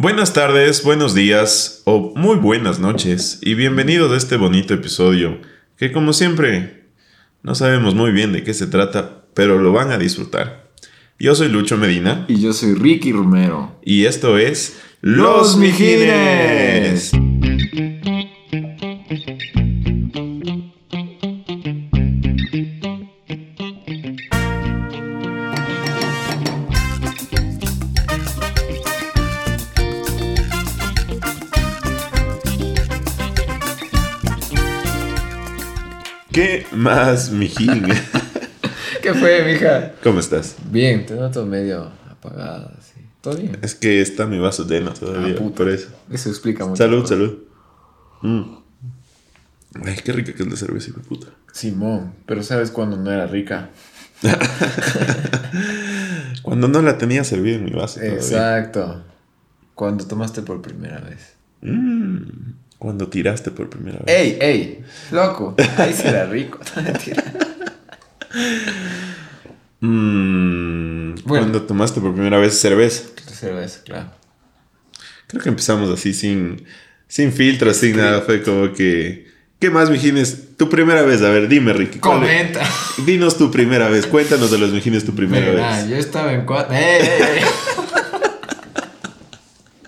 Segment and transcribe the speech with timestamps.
[0.00, 5.40] Buenas tardes, buenos días o muy buenas noches y bienvenidos a este bonito episodio
[5.76, 6.84] que como siempre
[7.42, 10.68] no sabemos muy bien de qué se trata, pero lo van a disfrutar.
[11.18, 13.76] Yo soy Lucho Medina Y yo soy Ricky Romero.
[13.82, 17.10] y esto es Los Mijines.
[36.78, 37.86] Más, mijín?
[39.02, 39.92] ¿Qué fue, mija?
[40.02, 40.56] ¿Cómo estás?
[40.70, 43.00] Bien, te noto medio apagada, así.
[43.20, 43.58] ¿Todo bien?
[43.62, 45.88] Es que está mi vaso lleno todavía, Ah, por eso.
[46.10, 46.76] Eso explica mucho.
[46.76, 47.38] Salud, salud.
[48.22, 48.42] Mm.
[49.84, 51.28] Ay, qué rica que es la cerveza, hijo puta.
[51.52, 53.70] Simón, pero ¿sabes cuándo no era rica?
[56.42, 58.00] Cuando no la tenía servida en mi vaso.
[58.00, 58.18] todavía.
[58.18, 59.04] Exacto.
[59.74, 61.34] Cuando tomaste por primera vez.
[61.60, 62.52] Mm.
[62.78, 64.16] Cuando tiraste por primera vez.
[64.16, 64.84] ¡Ey, ey!
[65.10, 66.58] Loco, ahí sí era rico.
[69.80, 71.14] Mm.
[71.24, 71.44] Bueno.
[71.44, 73.04] Cuando tomaste por primera vez cerveza.
[73.32, 74.10] Cerveza, claro.
[75.28, 76.64] Creo que empezamos así sin,
[77.06, 78.22] sin filtros, sin nada.
[78.22, 79.28] Fue como que.
[79.60, 80.56] ¿Qué más, mijines?
[80.56, 81.22] Tu primera vez.
[81.22, 81.98] A ver, dime, Ricky.
[82.00, 82.60] Comenta.
[83.06, 84.06] Dinos tu primera vez.
[84.06, 85.88] Cuéntanos de los mijines tu primera Mira, vez.
[85.88, 86.74] yo estaba en cuatro.
[86.74, 87.44] ¡Ey, ey,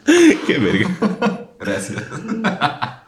[0.06, 0.38] ey!
[0.46, 1.46] Qué verga.
[1.60, 2.02] Gracias.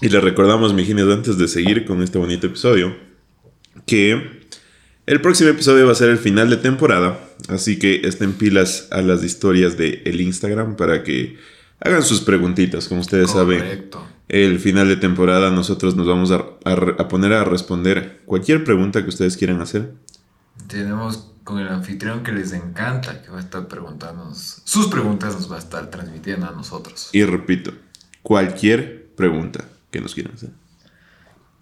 [0.00, 2.94] Y les recordamos, mijines, antes de seguir con este bonito episodio,
[3.86, 4.44] que
[5.06, 7.18] el próximo episodio va a ser el final de temporada.
[7.48, 11.36] Así que estén pilas a las historias de el Instagram para que
[11.80, 12.86] hagan sus preguntitas.
[12.88, 14.06] Como ustedes saben, Correcto.
[14.28, 18.62] el final de temporada nosotros nos vamos a, a re- a poner a responder cualquier
[18.62, 19.94] pregunta que ustedes quieran hacer.
[20.68, 24.60] Tenemos con el anfitrión que les encanta, que va a estar preguntándonos.
[24.64, 27.08] Sus preguntas nos va a estar transmitiendo a nosotros.
[27.14, 27.72] Y repito,
[28.22, 30.50] cualquier pregunta que nos quieran hacer.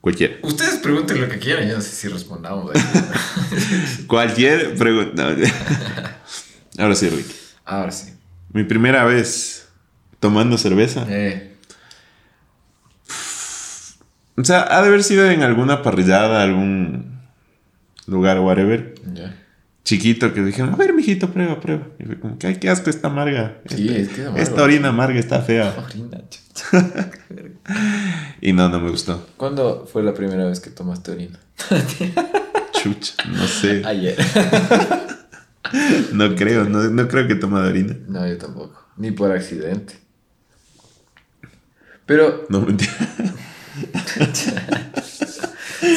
[0.00, 0.40] Cualquier.
[0.42, 2.74] Ustedes pregunten lo que quieran, yo no sé si respondamos.
[2.74, 2.82] ahí.
[4.08, 5.28] Cualquier pregunta.
[6.78, 7.34] Ahora sí, Ricky.
[7.64, 8.12] Ahora sí.
[8.52, 9.68] Mi primera vez
[10.18, 11.06] tomando cerveza.
[11.08, 11.56] Eh,
[14.36, 17.20] O sea, ha de haber sido en alguna parrillada, algún
[18.08, 18.96] lugar, whatever.
[19.14, 19.42] ya.
[19.86, 21.86] Chiquito que dijeron, a ver, mijito, prueba, prueba.
[22.00, 23.58] Y fue como ay, qué asco, está amarga.
[23.66, 24.42] Sí, Esta- es que es amargo.
[24.42, 25.72] Esta orina amarga está fea.
[25.86, 26.20] Orina.
[28.40, 29.26] Y no, no me gustó.
[29.36, 31.38] ¿Cuándo fue la primera vez que tomaste orina?
[32.72, 33.82] Chucha, no sé.
[33.84, 34.16] Ayer.
[36.12, 37.96] No creo, no, no creo que toma de orina.
[38.08, 38.86] No, yo tampoco.
[38.96, 39.94] Ni por accidente.
[42.06, 42.92] Pero, No, mentira.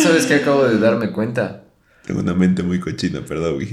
[0.04, 1.64] ¿sabes qué acabo de darme cuenta?
[2.10, 3.58] Tengo una mente muy cochina, perdón.
[3.58, 3.68] Muy,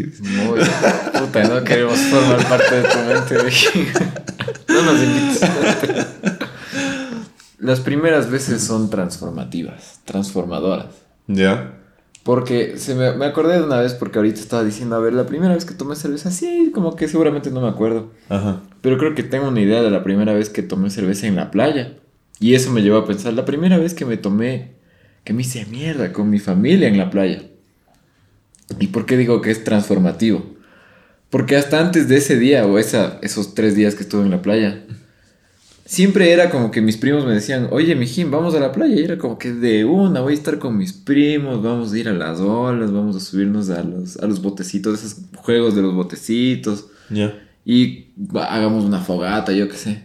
[1.18, 3.34] puta, no queremos formar parte de tu mente.
[4.68, 6.06] No nos invites.
[7.58, 10.88] Las primeras veces son transformativas, transformadoras.
[11.26, 11.78] ¿Ya?
[12.24, 15.24] Porque se me, me acordé de una vez porque ahorita estaba diciendo, a ver, la
[15.24, 18.12] primera vez que tomé cerveza, sí, como que seguramente no me acuerdo.
[18.28, 18.60] Ajá.
[18.82, 21.50] Pero creo que tengo una idea de la primera vez que tomé cerveza en la
[21.50, 21.94] playa.
[22.38, 24.74] Y eso me llevó a pensar, la primera vez que me tomé,
[25.24, 27.40] que me hice mierda con mi familia en la playa.
[28.78, 30.56] ¿Y por qué digo que es transformativo?
[31.30, 34.42] Porque hasta antes de ese día o esa, esos tres días que estuve en la
[34.42, 34.84] playa,
[35.84, 38.96] siempre era como que mis primos me decían, oye, mijín, vamos a la playa.
[38.96, 42.08] Y era como que de una, voy a estar con mis primos, vamos a ir
[42.08, 45.94] a las olas, vamos a subirnos a los, a los botecitos, esos juegos de los
[45.94, 46.86] botecitos.
[47.10, 47.38] Ya.
[47.64, 50.02] Y hagamos una fogata, yo qué sé.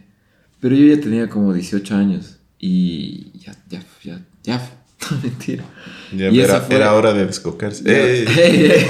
[0.59, 4.81] Pero yo ya tenía como 18 años y ya, ya, ya, ya.
[5.23, 5.63] Mentira.
[6.16, 7.84] Ya Y era, fue- era hora de descocarse.
[7.84, 8.25] Ya- ¡Ey!
[8.38, 8.85] ¡Ey, ey!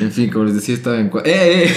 [0.00, 1.10] en fin, como les decía, estaba en...
[1.10, 1.68] cua- ¡Ey, ey!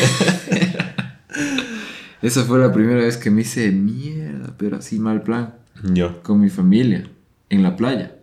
[2.22, 5.56] Esa fue la primera vez que me hice mierda, pero así mal plan,
[5.92, 6.22] Yo.
[6.24, 7.10] con mi familia,
[7.50, 8.14] en la playa.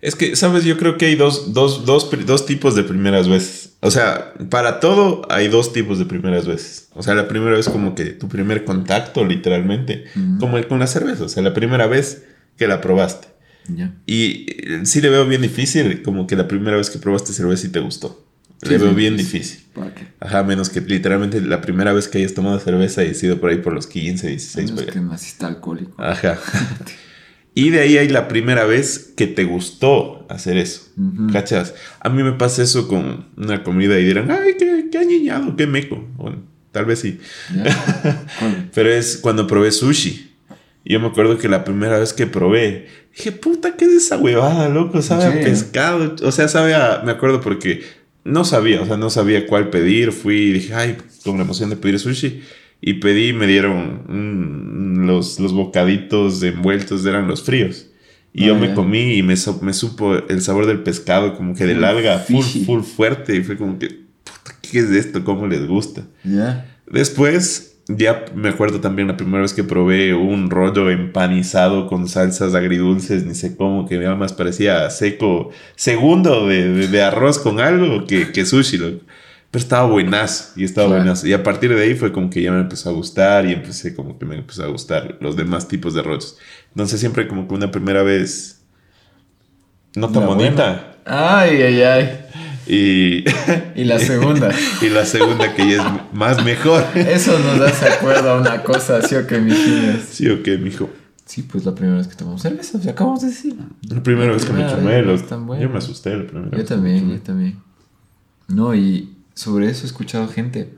[0.00, 0.64] Es que, ¿sabes?
[0.64, 3.74] Yo creo que hay dos, dos, dos, dos tipos de primeras veces.
[3.80, 6.88] O sea, para todo hay dos tipos de primeras veces.
[6.94, 10.04] O sea, la primera vez como que tu primer contacto, literalmente,
[10.40, 11.24] como el con la cerveza.
[11.24, 12.24] O sea, la primera vez
[12.56, 13.28] que la probaste.
[14.06, 17.66] Y eh, sí le veo bien difícil, como que la primera vez que probaste cerveza
[17.66, 18.24] y te gustó.
[18.62, 19.40] Sí, le veo bien bien difícil.
[19.58, 19.66] difícil.
[19.74, 20.06] ¿Para qué?
[20.20, 23.58] Ajá, menos que literalmente la primera vez que hayas tomado cerveza y sido por ahí
[23.58, 24.64] por los 15, 16.
[24.64, 24.90] Es por ahí.
[24.90, 25.94] que naciste alcohólico.
[26.02, 26.38] Ajá.
[27.58, 30.90] Y de ahí hay la primera vez que te gustó hacer eso.
[31.32, 31.72] ¿Cachas?
[32.00, 35.66] A mí me pasa eso con una comida y dirán, ay, qué, qué añiñado, qué
[35.66, 36.06] meco.
[36.18, 37.18] Bueno, tal vez sí.
[38.74, 40.35] Pero es cuando probé sushi.
[40.88, 42.86] Y yo me acuerdo que la primera vez que probé,
[43.16, 45.02] dije, puta, ¿qué es esa huevada, loco?
[45.02, 45.38] Sabe Sí.
[45.40, 46.14] a pescado.
[46.22, 47.02] O sea, sabe a.
[47.04, 47.82] Me acuerdo porque
[48.22, 50.12] no sabía, o sea, no sabía cuál pedir.
[50.12, 52.40] Fui y dije, ay, con la emoción de pedir sushi.
[52.80, 57.88] Y pedí, me dieron los, los bocaditos envueltos, eran los fríos.
[58.32, 58.74] Y Ah, yo me ya.
[58.74, 62.44] comí y me, me supo el sabor del pescado, como que del Full alga, full,
[62.64, 63.34] full fuerte.
[63.34, 65.24] Y fue como que, puta, ¿qué es esto?
[65.24, 66.04] ¿Cómo les gusta?
[66.86, 72.54] Después, ya me acuerdo también la primera vez que probé un rollo empanizado con salsas
[72.54, 77.60] agridulces, ni sé cómo, que nada más parecía seco, segundo de, de- de arroz con
[77.60, 78.78] algo que, que sushi.
[78.78, 79.04] loco.
[79.52, 81.02] Pero estaba buenazo y estaba Claro.
[81.02, 81.26] buenazo.
[81.28, 83.94] Y a partir de ahí fue como que ya me empezó a gustar y empecé
[83.94, 86.36] como que me empezó a gustar los demás tipos de rollos.
[86.70, 88.64] Entonces siempre como que una primera vez
[89.94, 90.96] no tan bonita.
[91.04, 92.20] Ay, ay, ay.
[92.66, 93.24] Y,
[93.74, 94.50] Y la segunda.
[94.82, 96.84] y la segunda que ya es más mejor.
[96.94, 100.04] Eso nos hace acuerdo a una cosa, ¿sí o qué, mijines?
[100.10, 100.90] ¿Sí o qué, mijo?
[101.26, 103.56] Sí, pues la primera vez que tomamos cerveza, ya acabamos de decir.
[103.88, 105.22] La primera vez que me loco.
[105.24, 105.62] tan bueno.
[105.62, 106.66] yo me asusté la primera Yo vez.
[106.66, 107.58] también, yo también.
[108.48, 110.72] No, y sobre eso he escuchado gente.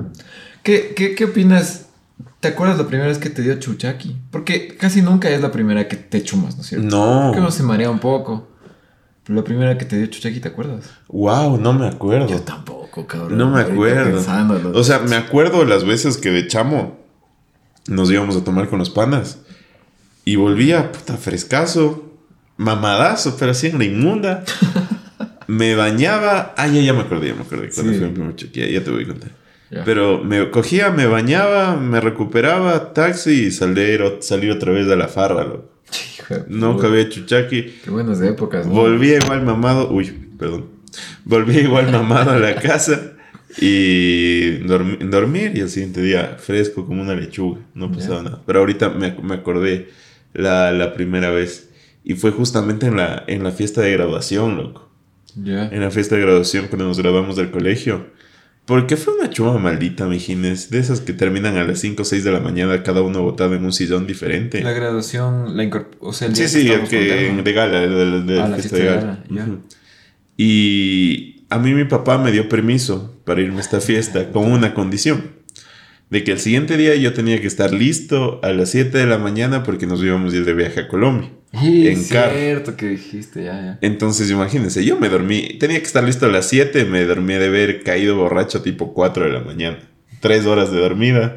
[0.62, 1.88] ¿Qué, qué, qué opinas?
[2.40, 4.16] ¿Te acuerdas la primera vez que te dio chuchaki?
[4.30, 6.86] Porque casi nunca es la primera que te chumas, ¿no es cierto?
[6.88, 7.24] No.
[7.26, 8.47] Porque uno se marea un poco.
[9.28, 10.90] La primera que te dio chuchaki, ¿te acuerdas?
[11.08, 12.28] Wow, no me acuerdo.
[12.28, 13.36] Yo tampoco, cabrón.
[13.36, 14.22] No me acuerdo.
[14.74, 16.98] O sea, me acuerdo las veces que de chamo
[17.88, 19.40] nos íbamos a tomar con los panas.
[20.24, 22.10] Y volvía, puta, frescazo,
[22.56, 24.44] mamadazo, pero así en la inmunda.
[25.46, 26.54] me bañaba.
[26.56, 27.70] Ah, ya, ya me acordé, ya me acordé.
[27.70, 27.98] Cuando Sí.
[27.98, 29.30] fue mi primer ya, ya te voy a contar.
[29.70, 29.84] Ya.
[29.84, 35.08] Pero me cogía, me bañaba, me recuperaba, taxi y salir, salir otra vez de la
[35.08, 35.77] farra, loco.
[36.18, 36.86] Hijo Nunca puta.
[36.88, 37.62] había chuchaqui.
[37.84, 38.72] Qué buenas épocas, ¿no?
[38.72, 39.90] Volví igual mamado.
[39.90, 40.66] Uy, perdón.
[41.24, 43.12] Volví igual mamado a la casa
[43.60, 47.60] y dormi- dormir y el siguiente día fresco como una lechuga.
[47.74, 48.42] No pasaba nada.
[48.46, 49.88] Pero ahorita me, me acordé
[50.34, 51.70] la, la primera vez
[52.04, 54.88] y fue justamente en la, en la fiesta de graduación, loco.
[55.36, 55.68] Ya.
[55.68, 58.06] En la fiesta de graduación cuando nos graduamos del colegio.
[58.68, 60.68] Porque fue una chuma maldita, mijines.
[60.70, 63.54] De esas que terminan a las 5 o 6 de la mañana, cada uno botado
[63.54, 64.60] en un sillón diferente.
[64.62, 68.22] La graduación, la o sea, el día Sí, sí, el que de gala, de, de-
[68.24, 69.24] de Ah, la fiesta fiesta de gala.
[70.36, 74.74] Y a mí mi papá me dio permiso para irme a esta fiesta con una
[74.74, 75.38] condición.
[76.10, 79.18] De que el siguiente día yo tenía que estar listo a las 7 de la
[79.18, 81.30] mañana porque nos íbamos a ir de viaje a Colombia.
[81.52, 82.36] Sí, en es carro.
[82.36, 83.78] cierto que dijiste, ya, ya.
[83.80, 87.46] Entonces imagínense, yo me dormí, tenía que estar listo a las 7, me dormí de
[87.46, 89.78] haber caído borracho tipo 4 de la mañana.
[90.20, 91.36] Tres horas de dormida.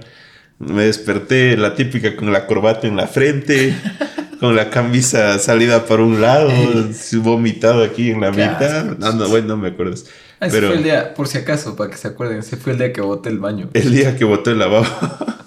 [0.60, 3.74] Me desperté la típica con la corbata en la frente,
[4.40, 6.52] con la camisa salida por un lado,
[7.24, 8.84] vomitado aquí en la mitad.
[8.98, 10.06] No, no, bueno, no me acuerdas.
[10.40, 12.74] Ah, ese Pero fue el día, por si acaso, para que se acuerden, ese fue
[12.74, 13.70] el día que boté el baño.
[13.74, 14.86] el día que boté el lavabo.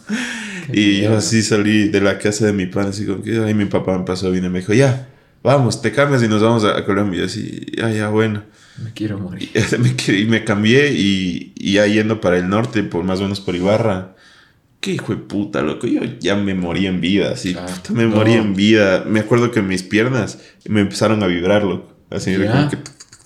[0.76, 3.66] Y yo así salí de la casa de mi pan, así como que ahí mi
[3.66, 5.08] papá me pasó, vino y me dijo, ya,
[5.42, 7.16] vamos, te cambias y nos vamos a, Colombia.
[7.16, 8.42] Y yo así, ya, ya, bueno.
[8.82, 9.48] Me quiero morir.
[9.54, 13.20] Y me, quedé- y me cambié y, y ya yendo para el norte, por más
[13.20, 14.16] o menos por Ibarra.
[14.80, 15.86] Qué hijo de puta, loco.
[15.86, 17.54] Yo ya me morí en vida, así.
[17.54, 18.16] Puta, me No.
[18.16, 19.04] morí en vida.
[19.08, 20.38] Me acuerdo que mis piernas
[20.68, 21.94] me empezaron a vibrar, loco.
[22.10, 22.78] Así, como que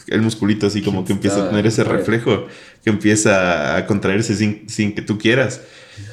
[0.08, 2.46] el musculito así como que empieza a tener ese reflejo,
[2.84, 5.62] que empieza a contraerse sin, sin que tú quieras.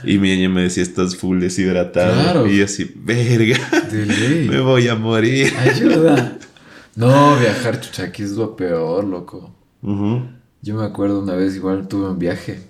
[0.03, 2.13] Y mi niña me decía, estás full deshidratado.
[2.13, 2.47] Claro.
[2.47, 3.57] Y yo así, verga,
[3.91, 4.47] De ley.
[4.49, 5.53] me voy a morir.
[5.57, 6.37] Ayuda.
[6.97, 9.53] No, viajar chuchaqui es lo peor, loco.
[10.61, 12.61] Yo me acuerdo una vez igual tuve un viaje.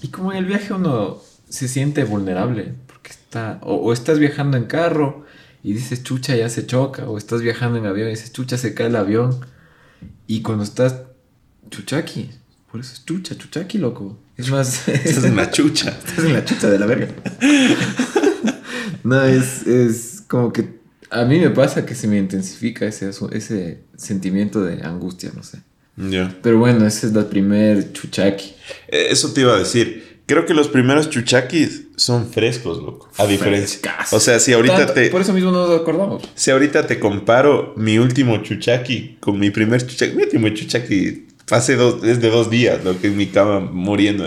[0.00, 1.18] Y como en el viaje uno
[1.50, 2.72] se siente vulnerable.
[2.86, 3.58] Porque está.
[3.60, 5.26] O, o estás viajando en carro
[5.62, 7.10] y dices chucha ya se choca.
[7.10, 9.38] O estás viajando en avión y dices chucha se cae el avión.
[10.26, 11.02] Y cuando estás
[11.70, 12.30] chuchaqui.
[12.70, 14.16] Por eso es chucha, chuchaqui, loco.
[14.38, 14.88] Es más.
[14.88, 15.90] Estás en la chucha.
[16.06, 17.08] Estás en la chucha de la verga.
[19.04, 20.78] no, es, es como que
[21.10, 25.58] a mí me pasa que se me intensifica ese, ese sentimiento de angustia, no sé.
[25.96, 26.36] Ya.
[26.42, 28.54] Pero bueno, esa es la primer chuchaqui.
[28.88, 30.06] Eh, Eso te iba a decir.
[30.26, 33.08] Creo que los primeros chuchaquis son frescos, loco.
[33.16, 33.80] A diferencia.
[34.12, 35.08] O sea, si ahorita Tanto- te.
[35.08, 36.22] Por eso mismo no nos acordamos.
[36.34, 40.14] Si ahorita te comparo mi último chuchaqui con mi primer chuchaqui.
[40.14, 44.24] Mi último chuchaqui hace dos, es de dos días, lo que en mi cama muriendo.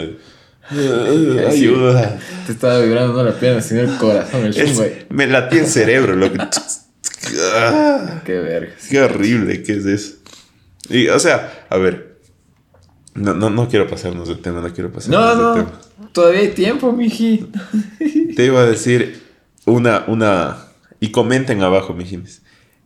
[1.47, 2.19] Ayuda.
[2.45, 6.35] Te estaba vibrando la pierna, sino el corazón, el Es- me latía el cerebro, loco.
[7.53, 8.73] Ah, Qué verga.
[8.89, 10.13] Qué horrible que es eso.
[10.89, 12.17] Y, o sea, a ver.
[13.13, 15.53] No, no, no quiero pasarnos del tema, no quiero pasarnos No, del no.
[15.53, 15.81] tema.
[16.13, 17.47] Todavía hay tiempo, miji.
[18.35, 19.21] Te iba a decir
[19.65, 20.57] una, una,
[20.99, 22.41] y comenten abajo, mijines.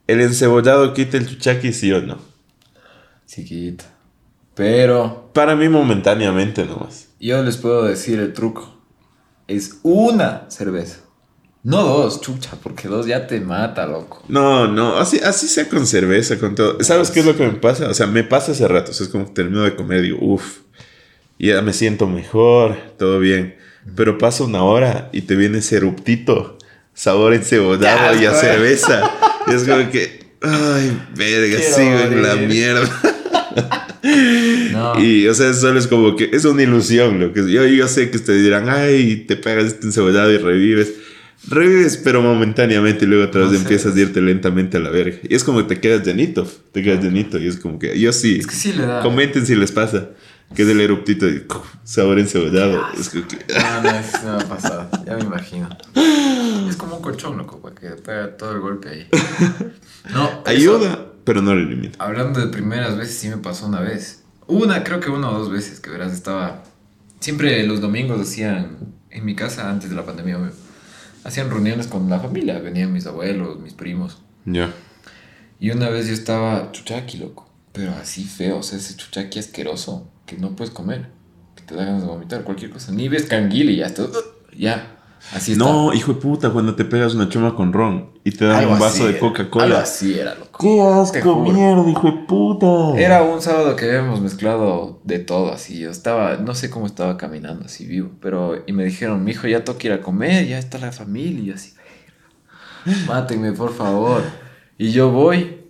[0.05, 2.19] ¿El encebollado quita el chuchaqui, sí o no?
[3.27, 3.85] Chiquita.
[4.55, 7.07] Pero Para mí momentáneamente nomás.
[7.19, 8.73] yo les puedo decir el truco.
[9.47, 10.99] Es una cerveza.
[11.63, 14.23] No dos, chucha, porque dos ya te mata, loco.
[14.27, 16.77] No, no, así, así sea con cerveza, con todo.
[16.83, 17.89] ¿Sabes qué es lo que me pasa?
[17.89, 18.91] O sea, me pasa hace rato.
[18.91, 20.59] O sea, es como que termino de comer y digo, uff.
[21.39, 23.57] ya me siento mejor, todo bien.
[23.95, 26.57] Pero pasa una hora y te viene ese eruptito,
[26.93, 29.11] sabor encebollado y a cerveza.
[29.47, 32.89] Y es como que, ay, verga, Quiero sigo en la mierda.
[34.71, 34.99] No.
[35.03, 37.19] Y, o sea, solo es como que es una ilusión.
[37.19, 40.93] Lo que yo, yo sé que ustedes dirán, ay, te pegas este encebollado y revives.
[41.47, 43.61] Revives, pero momentáneamente, y luego otra vez No sé.
[43.63, 45.17] empiezas a irte lentamente a la verga.
[45.27, 47.37] Y es como que te quedas llenito, te quedas llenito.
[47.37, 48.37] Y es como que yo sí.
[48.39, 49.01] Es que sí le da.
[49.01, 50.09] Comenten si les pasa.
[50.55, 51.43] Que es el eruptito de
[51.83, 52.79] sabor encebollado.
[52.99, 53.37] Es como que.
[53.51, 54.89] No, no, eso no me ha pasado.
[55.05, 55.69] Ya me imagino.
[56.69, 59.07] Es como un colchón, loco, para que pega todo el golpe ahí.
[60.13, 61.93] No, eso- Ayuda, pero no lo elimina.
[61.99, 64.23] Hablando de primeras veces, sí me pasó una vez.
[64.47, 66.63] Una, creo que una o dos veces, que verás, estaba...
[67.19, 68.77] Siempre los domingos hacían,
[69.09, 70.51] en mi casa, antes de la pandemia, obvio,
[71.23, 72.59] hacían reuniones con la familia.
[72.59, 74.21] Venían mis abuelos, mis primos.
[74.45, 74.71] Ya.
[75.59, 77.49] Y una vez yo estaba chuchaqui, loco.
[77.71, 81.07] Pero así feo, o sea, ese chuchaqui asqueroso que no puedes comer.
[81.55, 82.91] Que te da ganas de vomitar, cualquier cosa.
[82.91, 84.05] Ni ves canguil y ya está.
[84.55, 84.94] Ya.
[85.33, 85.63] Así está.
[85.65, 88.73] No, hijo de puta, cuando te pegas una chuma con ron y te dan Algo
[88.73, 89.17] un vaso de.
[89.19, 89.65] Coca-Cola.
[89.65, 90.59] Algo así era, loco.
[90.59, 92.99] ¡Qué asco, mierda, hijo de puta!
[92.99, 95.79] Era un sábado que habíamos mezclado de todo, así.
[95.79, 98.63] Yo estaba, no sé cómo estaba caminando así vivo, pero.
[98.67, 101.41] Y me dijeron, mi hijo, ya toca ir a comer, ya está la familia.
[101.41, 101.73] Y yo así,
[103.07, 104.21] mátenme, por favor.
[104.77, 105.61] Y yo voy.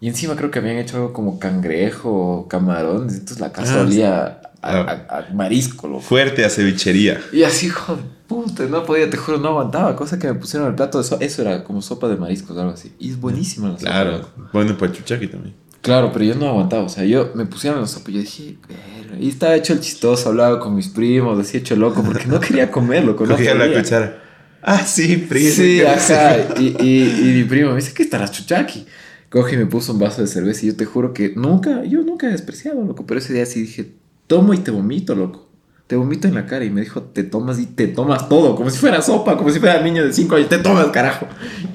[0.00, 3.02] Y encima creo que habían hecho algo como cangrejo o camarón.
[3.10, 6.00] Entonces la casa Ah, olía a, a- a marisco, loco.
[6.02, 7.20] Fuerte a cevichería.
[7.32, 8.02] Y así, hijo de
[8.32, 9.94] puta, no podía, te juro, no aguantaba.
[9.96, 12.60] Cosa que me pusieron el plato de so- Eso era como sopa de mariscos o
[12.60, 12.92] algo así.
[12.98, 13.90] Y es buenísima la sopa.
[13.90, 14.28] Claro.
[14.52, 15.54] Bueno, para chuchaqui también.
[15.80, 18.56] Claro, pero yo no aguantaba, o sea, yo me pusieron la sopa y yo dije,
[18.68, 22.38] "Verga", y estaba hecho el chistoso, hablaba con mis primos, decía hecho loco, porque no
[22.38, 24.22] quería comer, loco, no Cogía la cuchara.
[24.62, 25.50] Ah, sí, primo.
[25.50, 28.86] Sí, ¿qué ajá, y, y mi primo me dice, ¿qué estarás chuchaqui?
[29.28, 32.02] Coge y me puso un vaso de cerveza y yo te juro que nunca, yo
[32.02, 33.92] nunca he despreciado, loco, pero ese día sí dije,
[34.28, 35.48] tomo y te vomito, loco.
[35.92, 38.70] Te vomito en la cara y me dijo, te tomas y te tomas todo, como
[38.70, 41.26] si fuera sopa, como si fuera niño de 5 años, te tomas, carajo.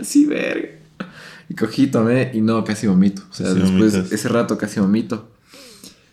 [0.02, 0.70] Así, verga.
[1.48, 3.22] Y cogí, tomé y no, casi vomito.
[3.30, 4.12] O sea, Casi después, vomitas.
[4.12, 5.30] ese rato casi vomito.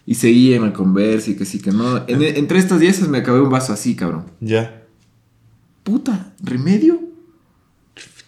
[0.05, 2.07] Y seguí en la conversa y que sí, que no.
[2.07, 4.27] En- entre estas diez me acabé un vaso así, cabrón.
[4.41, 4.83] Ya.
[5.83, 7.01] Puta, remedio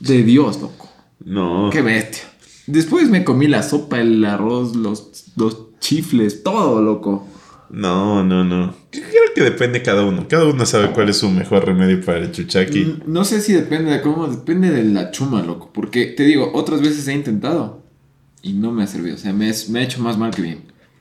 [0.00, 0.88] de Dios, loco.
[1.22, 1.68] No.
[1.70, 2.22] Qué bestia.
[2.66, 7.28] Después me comí la sopa, el arroz, los, los chifles, todo, loco.
[7.70, 8.74] No, no, no.
[8.90, 9.04] Creo
[9.34, 10.26] que depende cada uno.
[10.28, 12.84] Cada uno sabe cuál es su mejor remedio para el chuchaqui.
[12.84, 15.70] Mm, No sé si depende de cómo, depende de la chuma, loco.
[15.72, 17.82] Porque te digo, otras veces he intentado
[18.42, 19.16] y no me ha servido.
[19.16, 20.60] O sea, me, es- me ha hecho más mal que bien.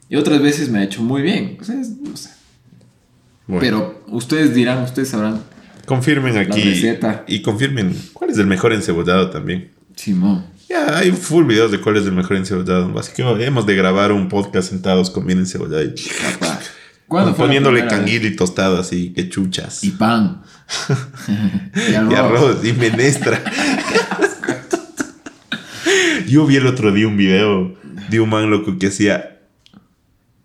[0.10, 1.58] Y otras veces me ha hecho muy bien.
[1.62, 2.30] O sea, es- no sé.
[3.48, 5.42] Bueno, Pero ustedes dirán, ustedes sabrán.
[5.86, 6.62] confirmen aquí.
[6.62, 7.24] receta.
[7.28, 9.70] Y confirmen cuál es el mejor encebollado también.
[9.96, 10.46] Simón.
[10.68, 12.98] Ya, hay full videos de cuál es el mejor encebollado.
[12.98, 16.55] Así que hemos de grabar un podcast sentados comiendo encebollado y Capaz.
[17.16, 19.84] ¿Cuándo fue la poniéndole canguil y tostado así, que chuchas.
[19.84, 20.42] Y pan.
[21.88, 22.64] y Y arroz.
[22.64, 23.42] y menestra.
[26.28, 27.76] Yo vi el otro día un video
[28.10, 29.38] de un man loco que hacía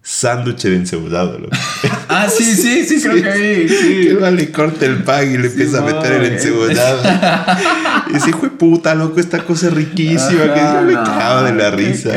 [0.03, 1.57] sándwich de encebollado, loco.
[2.12, 3.67] Ah, sí, sí, sí, creo que vi.
[3.69, 4.09] Que Sí.
[4.09, 7.03] el man le corta el pan y le empieza a meter el encebollado.
[8.11, 10.53] y dice, hijo de puta, loco, esta cosa es riquísima.
[10.53, 12.11] que yo me cago de la risa.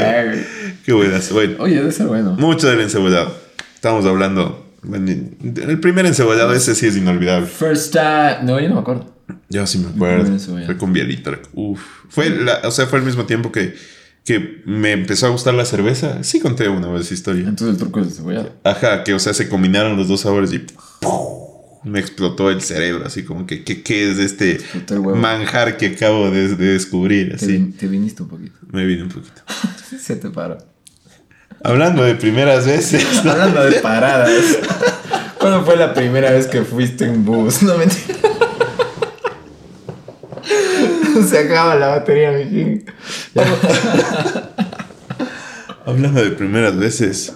[0.84, 1.32] Qué buenas.
[1.32, 2.32] Bueno, Oye, debe ser bueno.
[2.40, 3.38] mucho del encebollado.
[3.84, 4.66] Estamos hablando.
[4.86, 7.48] El primer encebollado, ese sí es inolvidable.
[7.48, 8.38] First time.
[8.44, 9.14] No, yo no me acuerdo.
[9.50, 10.40] Yo sí me acuerdo.
[10.66, 11.34] Fue con Bielito.
[11.52, 11.82] Uf.
[12.08, 13.76] Fue, la, o sea, fue al mismo tiempo que,
[14.24, 16.24] que me empezó a gustar la cerveza.
[16.24, 17.42] Sí conté una vez esa historia.
[17.46, 18.54] Entonces el truco es el cebollado.
[18.64, 21.82] Ajá, que o sea, se combinaron los dos sabores y ¡pum!
[21.84, 23.06] me explotó el cerebro.
[23.06, 24.62] Así como que, ¿qué, es este
[25.14, 27.32] manjar que acabo de, de descubrir?
[27.32, 27.58] Te, Así.
[27.58, 28.56] vin- te viniste un poquito.
[28.72, 29.42] Me vine un poquito.
[30.00, 30.58] Se te paró.
[31.64, 33.06] Hablando de primeras veces.
[33.26, 34.60] Hablando de paradas.
[35.40, 37.64] ¿Cuándo fue la primera vez que fuiste en bus?
[37.64, 38.20] No mentira.
[41.28, 42.86] Se acaba la batería, mijín.
[45.86, 47.34] Hablando de primeras veces.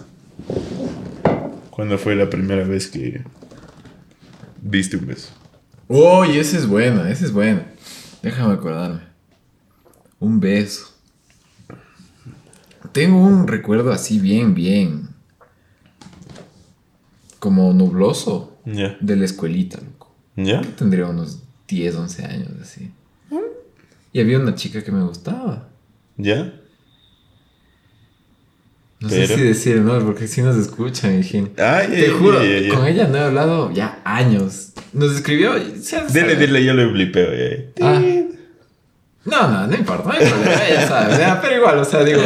[1.70, 3.24] ¿Cuándo fue la primera vez que
[4.62, 5.30] viste un beso?
[5.88, 7.62] Uy, ese es bueno, ese es bueno.
[8.22, 9.02] Déjame acordarme.
[10.20, 10.97] Un beso.
[12.92, 15.10] Tengo un recuerdo así bien, bien.
[17.40, 18.98] Como nubloso Ya.
[19.00, 20.14] de la escuelita, loco.
[20.36, 20.62] ¿Ya?
[20.62, 22.92] Tendría unos 10, 11 años así.
[24.14, 25.70] Y había una chica que me gustaba.
[26.18, 26.54] ¿Ya?
[29.00, 31.12] No Pero- sé si decir el nombre porque si nos escuchan.
[31.22, 31.62] Ay, Te
[32.06, 32.70] ay, juro, ay, ay, ay.
[32.70, 34.72] con ella no he hablado ya años.
[34.94, 35.54] Nos escribió.
[35.56, 37.28] Dile, dile, yo le blipeo.
[37.32, 37.74] eh.
[37.80, 38.02] Ah.
[39.26, 42.22] No, no, no importa, no hay problema, ya sabes, pero igual, o sea, digo,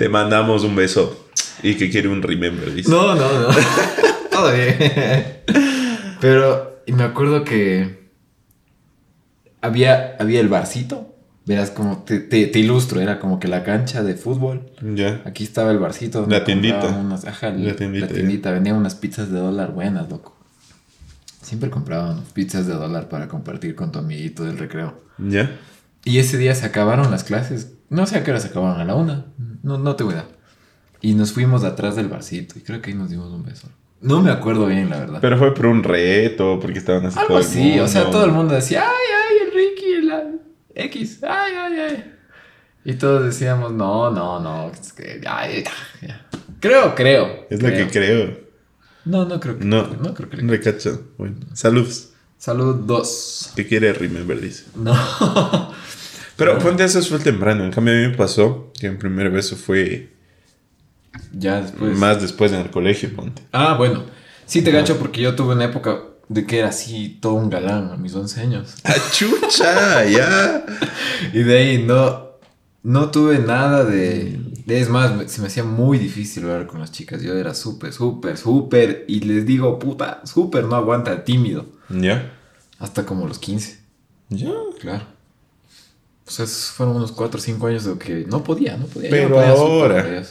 [0.00, 1.28] Te mandamos un beso.
[1.62, 2.90] Y que quiere un remember, dice.
[2.90, 3.48] no, no, no.
[4.30, 4.74] todo bien.
[6.20, 8.08] Pero, y me acuerdo que
[9.60, 11.06] había, había el barcito.
[11.46, 14.70] Verás como te, te, te ilustro, era como que la cancha de fútbol.
[14.82, 15.20] Ya.
[15.24, 16.26] Aquí estaba el barcito.
[16.28, 16.86] La tiendita.
[16.86, 18.50] unas- ajá, La la tiendita, tiendita.
[18.52, 20.36] Vendía unas pizzas de dólar buenas, loco.
[21.42, 25.00] Siempre compraban pizzas de dólar para compartir con tu amiguito del recreo.
[25.18, 25.50] Ya.
[26.04, 27.74] Y ese día se acabaron las clases.
[27.88, 29.26] No sé a qué hora se acabaron, a la una.
[29.62, 30.28] No, no te voy a dar.
[31.00, 32.58] Y nos fuimos atrás del barcito.
[32.58, 33.68] Y creo que ahí nos dimos un beso.
[34.00, 35.18] No me acuerdo bien, la verdad.
[35.20, 38.24] Pero fue por un reto, porque estaban así Algo todo el así, o sea, todo
[38.24, 38.96] el mundo decía, ay,
[39.30, 40.40] ay, el Ricky, el
[40.86, 42.14] X, ay, ay, ay.
[42.82, 45.64] Y todos decíamos, no, no, no, es que, ay,
[46.00, 46.26] ya.
[46.60, 47.46] Creo, creo.
[47.50, 48.38] Es lo que creo.
[49.04, 49.64] No, no creo que.
[49.64, 50.42] No, no creo que.
[50.42, 51.08] No le cacho.
[51.18, 52.12] Bueno, saludos.
[52.38, 53.52] Salud 2.
[53.54, 54.40] ¿Qué quiere Remember?
[54.40, 54.64] Dice.
[54.74, 54.94] No.
[56.40, 57.66] Pero ponte eso fue temprano.
[57.66, 60.08] En cambio, a mí me pasó que mi primer beso fue
[61.32, 61.98] ya después.
[61.98, 63.42] más después en el colegio, ponte.
[63.52, 64.04] Ah, bueno.
[64.46, 67.90] Sí te gacho porque yo tuve una época de que era así todo un galán
[67.90, 68.74] a mis 11 años.
[68.84, 70.06] ¡Ah, chucha!
[70.06, 70.64] ¡Ya!
[71.34, 72.30] Y de ahí no,
[72.84, 77.20] no tuve nada de, Es más, se me hacía muy difícil hablar con las chicas.
[77.20, 79.04] Yo era súper, súper, súper.
[79.08, 81.66] Y les digo, puta, súper no aguanta, tímido.
[81.90, 82.32] ¿Ya?
[82.78, 83.78] Hasta como los 15,
[84.30, 84.52] ¿Ya?
[84.80, 85.19] claro.
[86.30, 89.10] O sea, esos fueron unos 4 o 5 años de que no podía, no podía.
[89.10, 90.22] yo Pero no podía ahora-.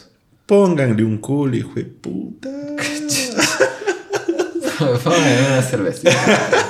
[0.46, 2.50] Pónganle un culo, hijo de puta.
[5.03, 6.12] Póngame una cervecita.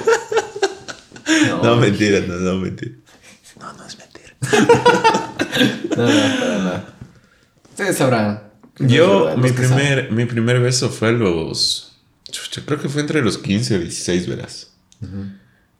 [1.62, 2.93] No, mentira, no, no, mentira.
[3.59, 4.33] No, no es mentira.
[5.95, 6.95] no, no, para nada.
[7.69, 8.43] Ustedes sabrán.
[8.79, 9.77] Yo, mi que saben.
[9.77, 12.00] primer, mi primer beso fue a los.
[12.31, 14.71] Chucha, creo que fue entre los 15 o 16, verás.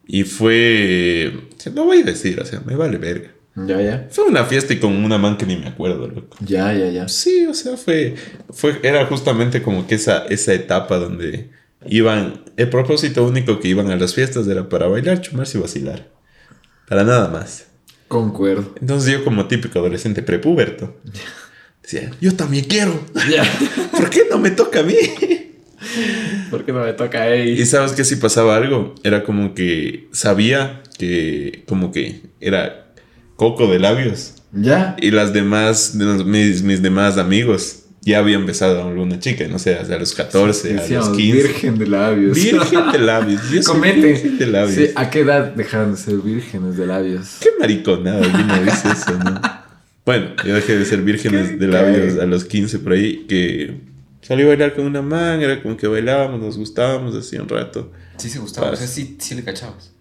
[0.06, 1.48] Y fue.
[1.74, 3.32] No voy a decir, o sea, me vale verga.
[3.68, 4.08] Ya, ya.
[4.10, 6.38] Fue una fiesta y con una man que ni me acuerdo, loco.
[6.40, 7.08] Ya, ya, ya.
[7.08, 8.16] Sí, o sea, fue,
[8.52, 11.50] fue era justamente como que esa, esa etapa donde
[11.88, 16.08] iban, el propósito único que iban a las fiestas era para bailar, chumarse y vacilar.
[16.88, 17.68] Para nada más.
[18.08, 18.74] Concuerdo.
[18.82, 20.98] Entonces yo como típico adolescente prepuberto,
[21.84, 23.00] decía, yo también quiero.
[23.30, 23.44] Ya.
[23.92, 24.96] ¿Por qué no me toca a mí?
[26.50, 27.52] ¿Por qué no me toca ahí?
[27.52, 32.89] Y sabes que si pasaba algo, era como que sabía que como que era
[33.40, 34.34] coco de labios.
[34.52, 34.96] Ya.
[35.00, 39.76] Y las demás, mis, mis demás amigos ya habían besado a alguna chica, no sé,
[39.76, 41.44] a los 14, a los Decíamos, 15.
[41.44, 42.36] Virgen de labios.
[42.36, 43.42] Virgen de labios.
[43.50, 44.76] Yo virgen de labios.
[44.76, 47.38] Sí, ¿A qué edad dejaron de ser vírgenes de labios?
[47.40, 49.42] Qué mariconada, ¿quién me dice eso, no?
[50.06, 51.56] Bueno, yo dejé de ser vírgenes ¿Qué?
[51.58, 53.80] de labios a los 15 por ahí, que
[54.22, 57.92] salí a bailar con una man, era como que bailábamos, nos gustábamos así un rato.
[58.18, 58.68] Sí se gustaba.
[58.68, 59.92] Para- O sea, sí, sí le cachabas.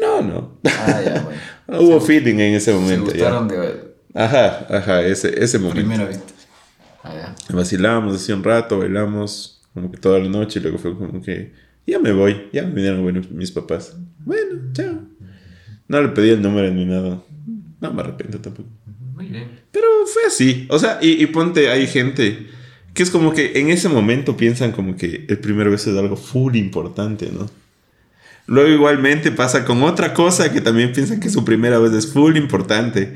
[0.00, 0.58] No, no.
[0.64, 1.40] Ah, ya, bueno.
[1.68, 3.12] No hubo feeling en ese Se momento.
[3.12, 3.30] ya.
[3.30, 5.80] gustaron de Ajá, ajá, ese, ese momento.
[5.80, 6.32] primera vista.
[7.04, 7.54] Ah, ya.
[7.54, 11.52] Vacilábamos así un rato, bailamos como que toda la noche y luego fue como que
[11.86, 13.96] ya me voy, ya me vinieron mis papás.
[14.18, 14.98] Bueno, chao.
[15.88, 17.22] No le pedí el número ni nada.
[17.80, 18.68] No me arrepiento tampoco.
[19.14, 19.48] Muy bien.
[19.70, 20.66] Pero fue así.
[20.70, 22.46] O sea, y, y ponte, hay gente
[22.94, 26.16] que es como que en ese momento piensan como que el primer beso es algo
[26.16, 27.48] full importante, ¿no?
[28.46, 32.36] Luego igualmente pasa con otra cosa que también piensan que su primera vez es full
[32.36, 33.14] importante.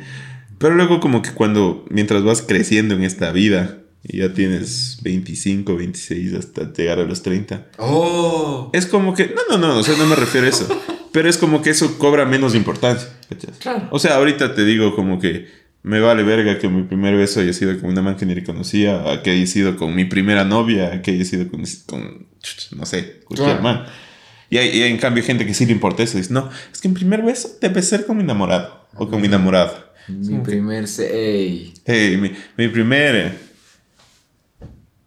[0.59, 5.77] Pero luego como que cuando, mientras vas creciendo en esta vida y ya tienes 25,
[5.77, 8.71] 26 hasta llegar a los 30, ¡Oh!
[8.73, 10.67] es como que, no, no, no, o sea, no me refiero a eso.
[11.13, 13.09] Pero es como que eso cobra menos importancia.
[13.29, 13.57] ¿cachas?
[13.59, 13.89] Claro.
[13.91, 15.47] O sea, ahorita te digo como que
[15.83, 19.11] me vale verga que mi primer beso haya sido con una man que ni conocía,
[19.13, 22.27] a que haya sido con mi primera novia, a que haya sido con, con
[22.77, 23.63] no sé, cualquier Claro.
[23.63, 23.85] man.
[24.55, 26.17] Y hay, y hay, en cambio gente que sí le importa eso.
[26.17, 29.27] Dice, no, es que en primer beso debe ser con mi enamorado o con mi
[29.27, 29.93] enamorada.
[30.07, 31.73] Mi primer se...
[31.85, 33.33] Hey, mi, mi primer eh,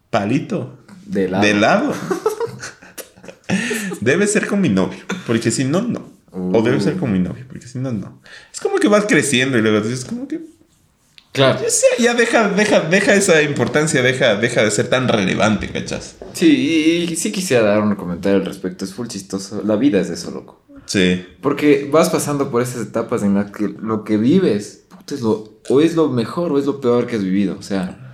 [0.10, 1.46] palito De lado.
[1.46, 1.94] de lado.
[4.02, 6.12] debe ser con mi novio, porque si no, no.
[6.30, 8.22] O debe ser con mi novio, porque si no, no.
[8.54, 10.42] Es como que vas creciendo y luego dices, como que
[11.38, 11.60] Claro.
[12.00, 16.16] ya, deja, deja, deja esa importancia, deja, deja de ser tan relevante, ¿cachas?
[16.34, 16.48] Sí,
[17.08, 18.86] y, y sí quisiera dar un comentario al respecto.
[18.86, 19.62] Es full chistoso.
[19.64, 20.64] La vida es eso, loco.
[20.86, 21.26] Sí.
[21.42, 25.60] Porque vas pasando por esas etapas en las que lo que vives puta, es lo,
[25.70, 27.58] o es lo mejor o es lo peor que has vivido.
[27.60, 28.07] O sea,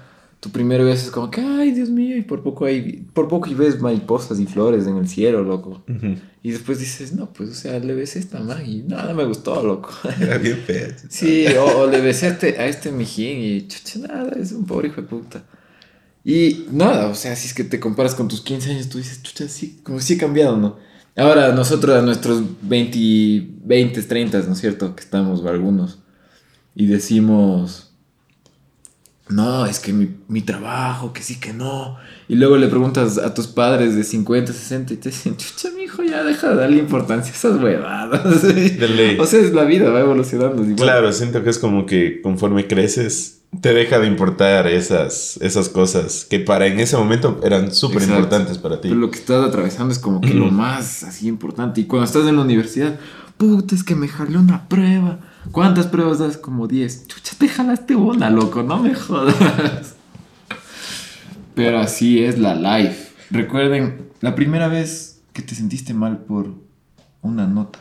[0.43, 3.49] tu primera vez es como que, ay, Dios mío, y por poco hay, por poco
[3.49, 5.85] y ves mariposas y flores en el cielo, loco.
[6.41, 9.23] Y después dices, no, pues, o sea, le besé a esta man y nada me
[9.23, 9.89] gustó, loco.
[10.19, 10.93] Era bien fea.
[11.09, 14.65] Sí, o, o le besé a este, a este mijín y chucha, nada, es un
[14.65, 15.45] pobre hijo de puta.
[16.25, 19.23] Y nada, o sea, si es que te comparas con tus 15 años, tú dices,
[19.23, 20.75] chucha, sí, como si he cambiado, ¿no?
[21.15, 24.93] Ahora nosotros a nuestros 20, 20, 30, ¿no es cierto?
[24.93, 25.99] Que estamos algunos.
[26.75, 27.92] Y decimos,
[29.33, 31.97] no, es que mi, mi trabajo, que sí, que no.
[32.27, 35.83] Y luego le preguntas a tus padres de 50, 60 y te dicen, chucha, mi
[35.83, 38.41] hijo, ya deja de darle importancia a esas huevadas.
[38.43, 39.17] De ley.
[39.19, 40.61] O sea, es la vida, va evolucionando.
[40.61, 40.75] igual.
[40.75, 46.25] Claro, siento que es como que conforme creces, te deja de importar esas, esas cosas
[46.29, 48.89] que para en ese momento eran súper importantes para ti.
[48.89, 51.81] Pero lo que estás atravesando es como que lo más así importante.
[51.81, 52.99] Y cuando estás en la universidad,
[53.37, 55.19] puta, es que me jalé una prueba.
[55.51, 56.37] ¿Cuántas pruebas das?
[56.37, 57.07] Como 10.
[57.07, 59.35] Chucha, te jalaste una, loco, no me jodas.
[61.55, 63.09] Pero así es la life.
[63.29, 66.53] Recuerden, la primera vez que te sentiste mal por
[67.21, 67.79] una nota.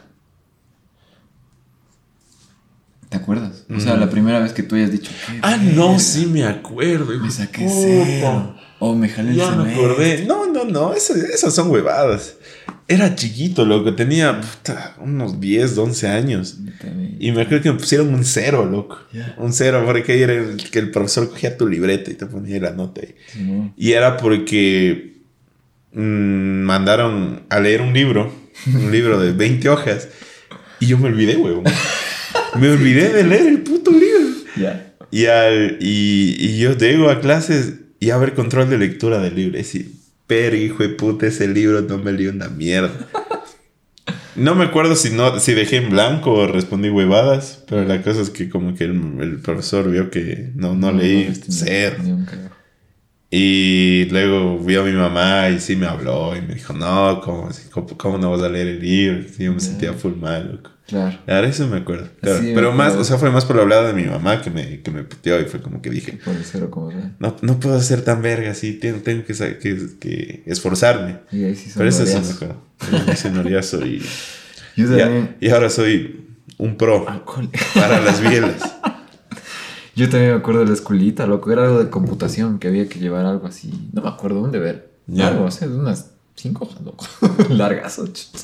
[3.09, 3.64] ¿Te acuerdas?
[3.75, 5.11] O sea, la primera vez que tú hayas dicho.
[5.27, 7.12] "Qué Ah, no, sí me acuerdo.
[7.20, 8.55] Me saqué cero.
[8.79, 10.25] O me jalé el Ya me acordé.
[10.27, 12.37] No, no, no, eso- esas son huevadas.
[12.92, 13.94] Era chiquito, loco.
[13.94, 16.59] Tenía puta, unos 10, 11 años.
[16.81, 17.16] También.
[17.18, 18.98] Y me acuerdo que me pusieron un cero, loco.
[19.12, 19.35] Ya.
[19.38, 22.72] Un cero, porque era el que el profesor cogía tu libreta y te ponía la
[22.72, 23.14] nota ahí.
[23.33, 23.72] Sí.
[23.76, 25.14] Y era porque
[25.92, 26.00] mm,
[26.62, 28.31] mandaron a leer un libro,
[28.66, 30.09] un libro de 20 hojas,
[30.78, 31.64] y yo me olvidé, huevón.
[32.59, 34.35] Me olvidé de leer el puto libro.
[34.57, 34.94] Ya.
[35.11, 39.37] Y, al, y, y yo llego a clases y a ver control de lectura del
[39.37, 39.55] libro.
[39.57, 39.92] Y decir,
[40.26, 42.90] pero hijo de puta, ese libro no me leí una mierda.
[44.35, 48.22] No me acuerdo si, no, si dejé en blanco o respondí huevadas, pero la cosa
[48.22, 51.96] es que como que el, el profesor vio que no, no, leí ni- cero.
[53.30, 57.48] Y luego vio a mi mamá y sí me habló y me dijo, no, ¿cómo?
[57.70, 59.20] ¿Cómo, cómo no vas a leer el libro?
[59.38, 60.70] Y yo me sentía full mal, loco.
[60.92, 61.18] Claro.
[61.26, 62.09] Ahora eso me acuerdo.
[62.20, 62.38] claro.
[62.38, 64.50] Sí, me Pero más, o sea, fue más por la hablada de mi mamá que
[64.50, 67.59] me, que me puteó y fue como que dije, Por el cero como no, no
[67.61, 71.20] puedo ser tan verga así, tengo, tengo que, sa- que, que esforzarme.
[71.33, 72.57] Y ahí sí son Pero eso sí me acuerdo.
[73.12, 73.98] Hice noriazo y,
[74.76, 75.37] Yo y, también.
[75.40, 76.26] y ahora soy
[76.59, 77.22] un pro Ah,
[77.74, 78.62] para las bielas.
[79.94, 81.50] Yo también me acuerdo de la escuelita, loco.
[81.52, 83.90] Era algo de computación que había que llevar algo así.
[83.92, 84.90] No me acuerdo, un deber.
[85.07, 85.28] Ya.
[85.28, 87.07] Algo, o sea, de unas cinco loco.
[87.50, 88.07] Largazo.
[88.07, 88.38] chuta.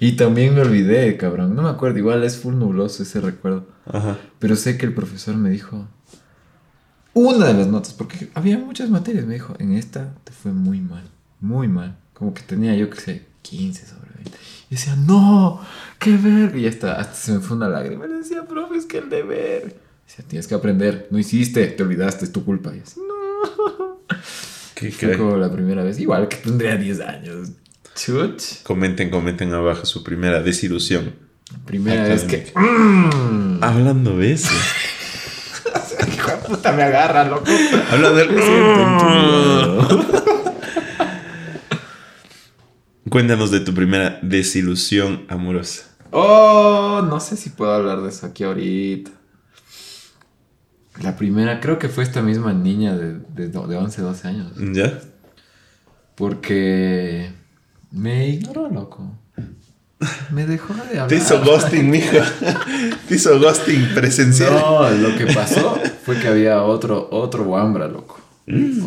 [0.00, 1.54] Y también me olvidé, cabrón.
[1.54, 3.66] No me acuerdo, igual es full nubloso ese recuerdo.
[3.86, 4.18] Ajá.
[4.38, 5.86] Pero sé que el profesor me dijo.
[7.14, 10.80] Una de las notas, porque había muchas materias, me dijo, en esta te fue muy
[10.80, 11.02] mal,
[11.40, 11.96] muy mal.
[12.14, 14.38] Como que tenía yo que sé, 15 sobre 20.
[14.70, 15.60] Y decía, no,
[15.98, 16.56] qué verga.
[16.58, 18.06] Y hasta, hasta se me fue una lágrima.
[18.06, 19.80] Le decía, profe, es que el deber.
[20.06, 21.08] Decía, tienes que aprender.
[21.10, 22.74] No hiciste, te olvidaste, es tu culpa.
[22.76, 23.98] Y así, no.
[24.74, 25.98] ¿Qué Fue como la primera vez.
[25.98, 27.48] Igual que tendría 10 años.
[28.62, 31.14] Comenten, comenten abajo su primera desilusión.
[31.66, 32.52] Primera vez que.
[32.54, 33.62] Mm.
[33.62, 34.54] Hablando de eso.
[36.14, 37.44] Hijo de puta, me agarra, loco.
[37.90, 38.28] Hablando del
[43.10, 45.84] Cuéntanos de tu primera desilusión amorosa.
[46.10, 49.10] Oh, no sé si puedo hablar de eso aquí ahorita.
[51.02, 54.52] La primera, creo que fue esta misma niña de, de, de 11, 12 años.
[54.56, 55.00] ¿Ya?
[56.14, 57.32] Porque
[57.90, 59.10] me ignoró, loco.
[60.30, 61.08] Me dejó de hablar.
[61.08, 62.24] Te hizo ghosting, mija.
[63.08, 64.52] Te hizo ghosting presencial.
[64.54, 68.20] No, lo que pasó fue que había otro, otro Wambra, loco.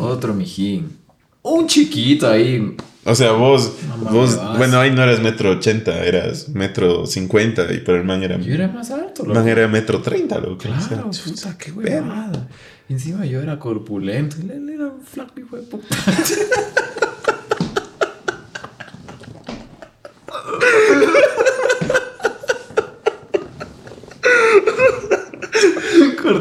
[0.00, 0.96] Otro mijín.
[1.42, 2.76] Un chiquito ahí.
[3.04, 3.72] O sea, vos,
[4.10, 8.38] vos, bueno, ahí no eras metro ochenta, eras metro cincuenta, y pero el man era,
[8.38, 9.40] Yo era más alto, el loco.
[9.40, 10.58] man era metro treinta, loco.
[10.58, 12.48] Claro, O sea, puta, qué huevada.
[12.88, 15.86] Encima yo era corpulento él era un flaco hijo de puta.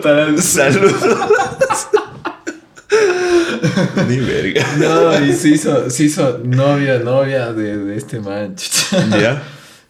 [0.05, 1.01] El Saludos.
[4.07, 4.65] Ni verga.
[4.77, 8.55] No, y se hizo, se hizo novia, novia de, de este man.
[9.11, 9.43] ¿Ya?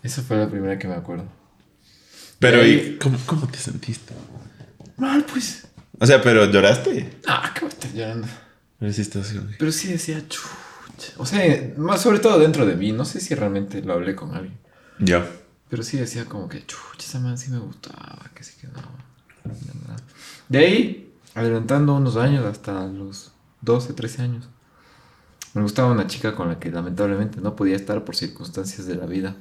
[0.03, 1.25] Esa fue la primera que me acuerdo.
[2.39, 4.13] Pero, ¿y cómo, cómo te sentiste?
[4.97, 5.67] Mal, pues.
[5.99, 7.17] O sea, pero lloraste.
[7.27, 8.27] Ah, ¿qué me estás llorando?
[8.79, 9.33] Pero sí estás.
[9.59, 11.13] Pero sí decía, chucha.
[11.17, 12.91] O sea, más sobre todo dentro de mí.
[12.91, 14.59] No sé si realmente lo hablé con alguien.
[14.99, 15.25] Ya.
[15.69, 18.81] Pero sí decía como que, chucha, esa man sí me gustaba, que sí que no.
[20.49, 24.49] De ahí, adelantando unos años, hasta los 12, 13 años,
[25.53, 29.05] me gustaba una chica con la que lamentablemente no podía estar por circunstancias de la
[29.05, 29.35] vida.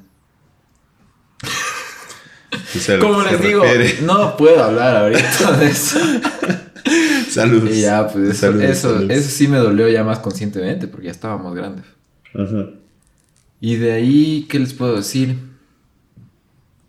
[3.01, 4.03] Como les digo, refiere.
[4.03, 5.99] no puedo hablar ahorita de eso.
[7.31, 7.71] Saludos.
[7.71, 9.11] Y ya, pues eso, Saludos, eso, saludos.
[9.11, 11.85] eso sí me dolió ya más conscientemente porque ya estábamos grandes.
[12.35, 12.71] Ajá.
[13.61, 15.50] Y de ahí, ¿qué les puedo decir?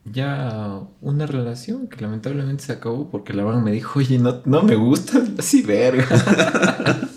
[0.05, 4.63] Ya una relación que lamentablemente se acabó porque la van me dijo, oye, no, no
[4.63, 6.07] me gusta, así verga.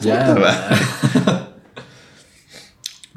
[0.00, 1.50] ya, va.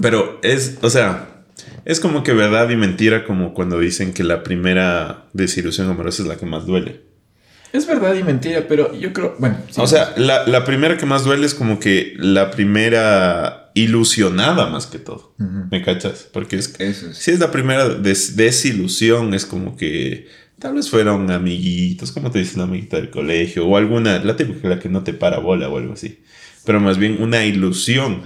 [0.01, 1.45] Pero es, o sea,
[1.85, 6.27] es como que verdad y mentira, como cuando dicen que la primera desilusión amorosa es
[6.27, 7.12] la que más duele.
[7.73, 9.35] Es verdad y mentira, pero yo creo.
[9.39, 9.57] Bueno.
[9.69, 9.81] sí.
[9.81, 14.85] O sea, la, la primera que más duele es como que la primera ilusionada más
[14.85, 15.33] que todo.
[15.71, 16.29] ¿Me cachas?
[16.31, 17.17] Porque es Eso es.
[17.17, 20.27] Si es la primera des- desilusión, es como que
[20.59, 24.69] tal vez fueron amiguitos, como te dice la amiguita del colegio, o alguna, la típica
[24.69, 26.19] la que no te para bola o algo así.
[26.65, 28.21] Pero más bien una ilusión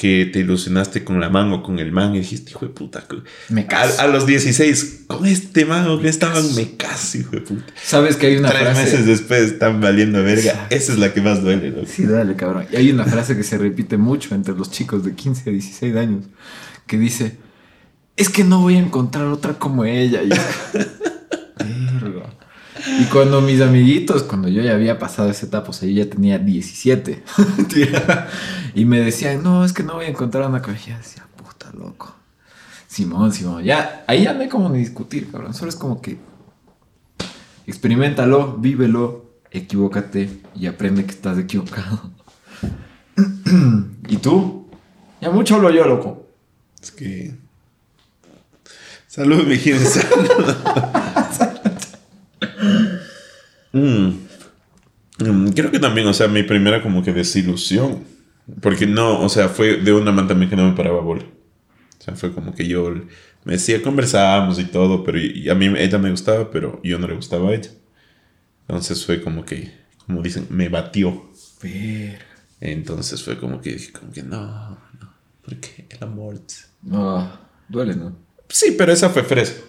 [0.00, 3.04] que te ilusionaste con la man o con el man y dijiste, hijo de puta.
[3.50, 4.00] Me A, caso.
[4.00, 7.66] a los 16, con este man o que estaban, me caso, hijo de puta.
[7.84, 8.82] Sabes que hay una Tres frase.
[8.82, 10.68] meses después están valiendo verga.
[10.70, 11.86] Esa es la que más duele, loco.
[11.86, 12.64] Sí, dale, cabrón.
[12.72, 15.96] Y hay una frase que se repite mucho entre los chicos de 15 a 16
[15.96, 16.24] años
[16.86, 17.36] que dice:
[18.16, 20.22] Es que no voy a encontrar otra como ella.
[20.22, 20.30] Y.
[23.00, 26.10] Y cuando mis amiguitos, cuando yo ya había pasado esa etapa, o sea, yo ya
[26.10, 27.22] tenía 17,
[27.56, 28.28] Mentira.
[28.74, 30.98] y me decían: No, es que no voy a encontrar una como ella.
[30.98, 32.14] Decía, puta loco.
[32.86, 33.64] Simón, Simón.
[33.64, 35.54] Ya, ahí ya no hay como ni discutir, cabrón.
[35.54, 36.18] Solo es como que
[37.66, 42.10] experimentalo, vívelo, equivócate y aprende que estás equivocado.
[44.08, 44.68] ¿Y tú?
[45.22, 46.26] Ya mucho hablo yo, loco.
[46.82, 47.34] Es que.
[49.06, 51.46] Salud, mi gente, salud.
[53.72, 54.10] Mm.
[55.18, 58.04] Mm, Creo que también, o sea, mi primera como que desilusión.
[58.62, 61.22] Porque no, o sea, fue de una man también que no me paraba bola.
[61.22, 62.92] O sea, fue como que yo
[63.44, 67.06] me decía, conversábamos y todo, pero y- a mí ella me gustaba, pero yo no
[67.06, 67.70] le gustaba a ella.
[68.68, 69.72] Entonces fue como que,
[70.06, 71.30] como dicen, me batió.
[72.60, 76.40] Entonces fue como que dije, como que no, no, porque el amor.
[76.82, 77.30] No,
[77.68, 78.16] duele, ¿no?
[78.48, 79.60] Sí, pero esa fue fresca.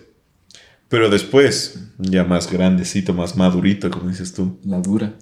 [0.91, 5.13] Pero después, ya más grandecito, más madurito, como dices tú, La dura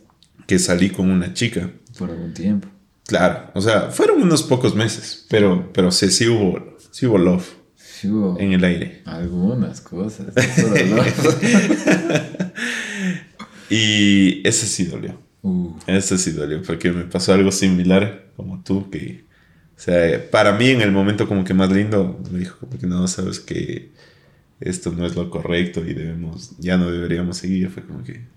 [0.47, 1.69] que salí con una chica.
[1.97, 2.67] por algún tiempo.
[3.07, 7.47] Claro, o sea, fueron unos pocos meses, pero, pero sí, sí hubo, sí hubo love
[7.75, 9.01] Sí hubo en el aire.
[9.05, 10.27] algunas cosas.
[13.69, 15.19] Y ese sí dolió.
[15.41, 19.25] Uh, Ese sí dolió, porque me pasó algo similar como tú, que,
[19.77, 22.87] o sea, para mí en el momento como que más lindo, me dijo como que
[22.87, 23.91] no, sabes que
[24.59, 28.27] esto no es lo correcto y debemos, ya no deberíamos seguir, fue como que...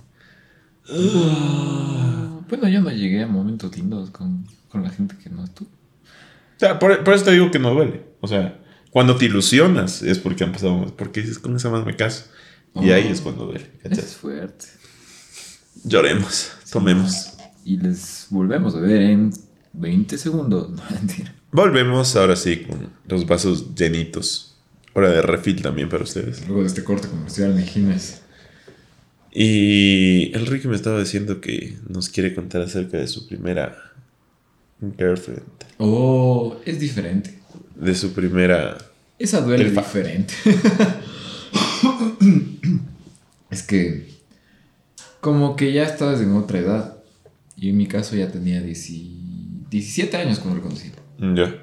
[2.49, 5.65] bueno, yo no llegué a momentos lindos con, con la gente que no es tú.
[5.65, 10.03] O sea, por, por eso te digo que no duele, o sea, cuando te ilusionas
[10.03, 12.27] es porque han pasado, porque dices, con esa más me caso,
[12.75, 13.99] y ahí es cuando duele, ¿cachai?
[13.99, 14.67] Es fuerte.
[15.85, 17.33] Lloremos, tomemos.
[17.65, 19.33] Y les volvemos a ver en
[19.73, 20.71] 20 segundos.
[20.77, 21.35] No, mentira.
[21.51, 24.52] Volvemos ahora sí con los vasos llenitos.
[24.95, 26.47] Hora de refill también para ustedes.
[26.47, 28.21] Luego de este corte comercial, Mejines.
[29.35, 33.75] Y el Ricky me estaba diciendo que nos quiere contar acerca de su primera
[34.99, 35.43] girlfriend.
[35.79, 37.39] Oh, es diferente.
[37.77, 38.77] De su primera.
[39.19, 40.35] Esa duele El fa- diferente.
[43.51, 44.09] es que
[45.21, 46.97] como que ya estabas en otra edad.
[47.57, 48.91] Y en mi caso ya tenía 10
[49.71, 50.91] 17 años cuando lo conocí.
[51.19, 51.62] Ya.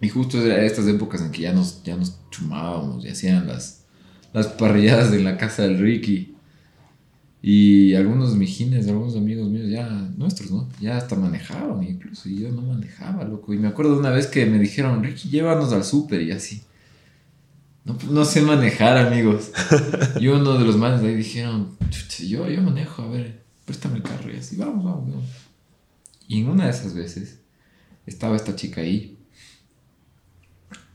[0.00, 3.84] Y justo era estas épocas en que ya nos, ya nos chumábamos y hacían las,
[4.32, 6.34] las parrilladas en la casa del Ricky.
[7.40, 10.68] Y algunos mijines, algunos amigos míos ya, nuestros, ¿no?
[10.80, 12.28] Ya hasta manejaban incluso.
[12.28, 13.54] Y yo no manejaba, loco.
[13.54, 16.62] Y me acuerdo de una vez que me dijeron, Ricky, llévanos al súper y así.
[18.10, 19.50] No, sé manejar, amigos.
[20.20, 23.96] y uno de los manes de ahí dijeron, "Chucha, yo, yo manejo, a ver, préstame
[23.96, 24.30] el carro.
[24.30, 25.24] Y así, vamos, vamos, vamos.
[26.26, 27.40] Y en una de esas veces
[28.04, 29.17] estaba esta chica ahí.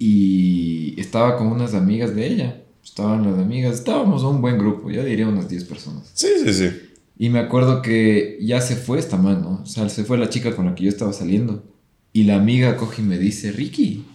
[0.06, 2.62] Y estaba con unas amigas de ella.
[2.84, 6.12] Estaban las amigas, estábamos un buen grupo, yo diría unas 10 personas.
[6.14, 6.70] Sí, sí, sí.
[7.18, 10.54] Y me acuerdo que ya se fue esta mano, o sea, se fue la chica
[10.56, 11.64] con la que yo estaba saliendo.
[12.12, 14.06] Y la amiga coge y me dice, Ricky,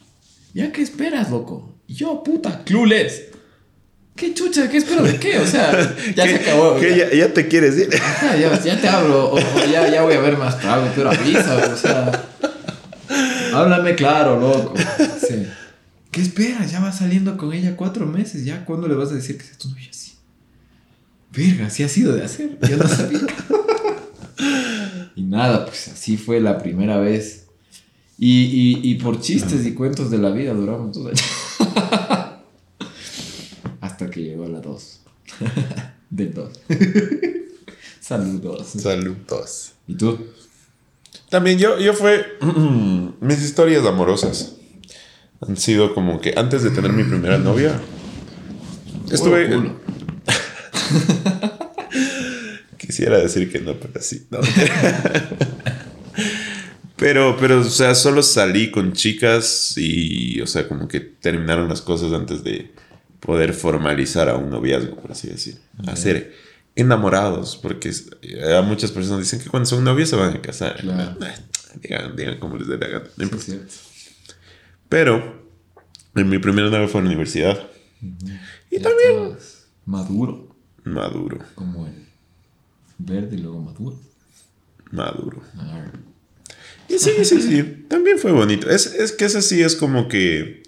[0.53, 1.75] ¿ya qué esperas, loco?
[1.87, 3.23] Y yo, puta, clueless.
[4.15, 4.69] ¿Qué chucha?
[4.69, 5.39] ¿Qué espero de qué?
[5.39, 5.73] O sea,
[6.15, 6.77] ya ¿Qué- se acabó.
[6.79, 7.11] qué, ya.
[7.11, 7.89] ya, ya te quieres ir?
[8.03, 11.11] Ajá, ya, ya te hablo, o, o ya, ya voy a ver más trago, pero
[11.11, 12.25] avisa, o sea.
[13.55, 14.75] Háblame claro, loco.
[15.27, 15.47] Sí.
[16.11, 16.73] ¿Qué esperas?
[16.73, 18.65] Ya vas saliendo con ella cuatro meses, ¿ya?
[18.65, 20.13] ¿Cuándo le vas a decir que es tu novia así?
[21.33, 23.21] Verga, sí ha sido de hacer, ya no sabía.
[25.17, 27.47] y nada, pues así fue la primera vez.
[28.19, 31.23] Y, y, y por chistes y cuentos de la vida duramos dos años.
[33.81, 35.01] Hasta que llegó la dos.
[36.11, 36.59] Del dos.
[38.01, 38.69] Saludos.
[38.69, 39.73] Saludos.
[39.87, 40.19] ¿Y tú?
[41.29, 42.25] También yo, yo fue.
[43.21, 44.58] mis historias amorosas
[45.41, 47.81] han sido como que antes de tener mi primera novia.
[49.11, 49.49] Estuve.
[52.79, 54.27] Quisiera decir que no, pero sí.
[54.31, 54.39] no.
[56.97, 61.83] pero, pero, o sea, solo salí con chicas y, o sea, como que terminaron las
[61.83, 62.73] cosas antes de
[63.21, 65.59] poder formalizar a un noviazgo, por así decir.
[65.87, 66.35] Hacer
[66.75, 70.77] enamorados, porque eh, a muchas personas dicen que cuando son novios se van a casar.
[70.81, 71.17] Claro.
[71.83, 73.05] Digan, digan como les dé la gana.
[73.17, 73.61] no Sí.
[74.89, 75.43] Pero
[76.15, 77.69] en mi primer novio fue en la universidad.
[78.71, 79.37] Y Ya también
[79.87, 82.07] Maduro, maduro, como el
[82.99, 83.99] verde y luego maduro.
[84.91, 85.43] maduro.
[86.89, 87.85] Y sí, sí, sí.
[87.89, 88.69] También fue bonito.
[88.71, 90.63] Es, es que ese sí es como que.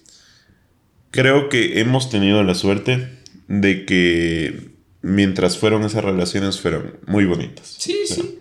[1.11, 4.71] Creo que hemos tenido la suerte de que
[5.03, 7.75] mientras fueron esas relaciones fueron muy bonitas.
[7.79, 8.39] Sí, sí.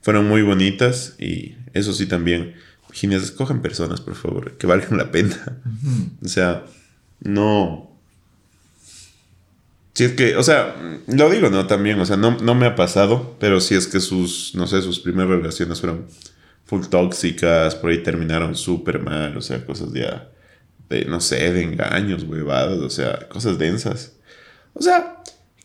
[0.00, 2.54] Fueron muy bonitas y eso sí también.
[2.94, 5.60] Virginia, escojan personas, por favor, que valgan la pena.
[6.24, 6.64] O sea,
[7.18, 7.90] no.
[9.94, 10.76] Si es que, o sea,
[11.08, 11.66] lo digo, ¿no?
[11.66, 14.80] También, o sea, no, no me ha pasado, pero si es que sus, no sé,
[14.80, 16.06] sus primeras relaciones fueron
[16.66, 20.30] full tóxicas, por ahí terminaron súper mal, o sea, cosas ya,
[20.88, 24.12] de, no sé, de engaños, huevadas, o sea, cosas densas.
[24.72, 25.20] O sea,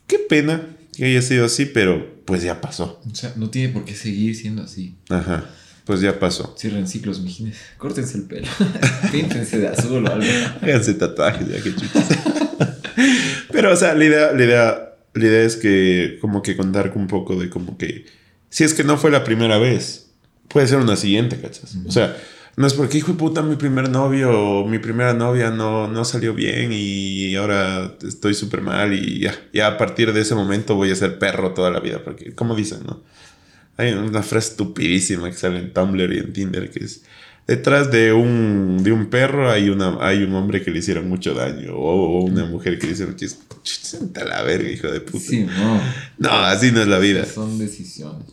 [0.08, 3.00] qué pena que haya sido así, pero pues ya pasó.
[3.10, 4.96] O sea, no tiene por qué seguir siendo así.
[5.10, 5.48] Ajá,
[5.90, 6.54] pues ya pasó.
[6.56, 7.58] Cierren ciclos, mijines.
[7.80, 8.46] Córtense el pelo.
[9.12, 10.24] Píntense de azul o algo.
[10.62, 11.74] Háganse tatuajes, ya que.
[13.52, 17.08] Pero, o sea, la idea, la idea, la idea es que, como que contar un
[17.08, 18.06] poco de como que,
[18.50, 20.12] si es que no fue la primera vez,
[20.48, 21.76] puede ser una siguiente, ¿cachas?
[21.88, 22.16] O sea,
[22.56, 26.06] no es porque, hijo de puta, mi primer novio o mi primera novia no, no
[26.06, 30.76] salió bien y ahora estoy súper mal y ya, ya a partir de ese momento
[30.76, 33.02] voy a ser perro toda la vida, porque, como dicen, ¿no?
[33.80, 37.02] Hay una frase estupidísima que sale en Tumblr y en Tinder que es
[37.50, 41.34] detrás de un, de un perro hay, una, hay un hombre que le hicieron mucho
[41.34, 43.40] daño o, o una mujer que le hicieron chis.
[43.64, 45.26] Sienta la verga, hijo de puta.
[45.26, 45.82] Sí, no.
[46.20, 47.26] No, así no es la vida.
[47.26, 48.28] Son decisiones.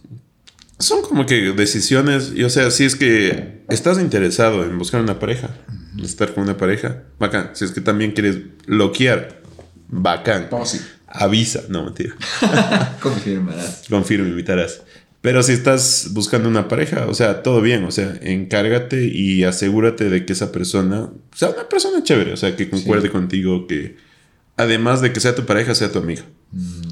[0.78, 5.18] Son como que decisiones, y o sea, si es que estás interesado en buscar una
[5.18, 5.48] pareja,
[6.02, 7.52] estar con una pareja, bacán.
[7.54, 9.40] Si es que también quieres bloquear,
[9.88, 10.50] bacán.
[10.50, 10.78] Posi.
[11.06, 12.14] Avisa, no mentira.
[13.00, 13.85] Confirmarás.
[13.88, 14.82] confirmo, invitarás.
[15.27, 20.09] Pero si estás buscando una pareja, o sea, todo bien, o sea, encárgate y asegúrate
[20.09, 23.12] de que esa persona sea una persona chévere, o sea, que concuerde Sí.
[23.12, 23.97] contigo, que
[24.57, 26.23] además de que sea tu pareja, sea tu amiga.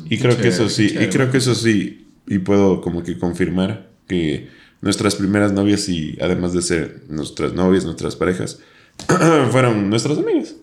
[0.07, 3.17] y qué creo que eso sí, y creo que eso sí, y puedo como que
[3.21, 4.49] confirmar que
[4.81, 8.59] nuestras primeras novias y además de ser nuestras novias, nuestras parejas,
[9.53, 10.57] fueron nuestras amigas.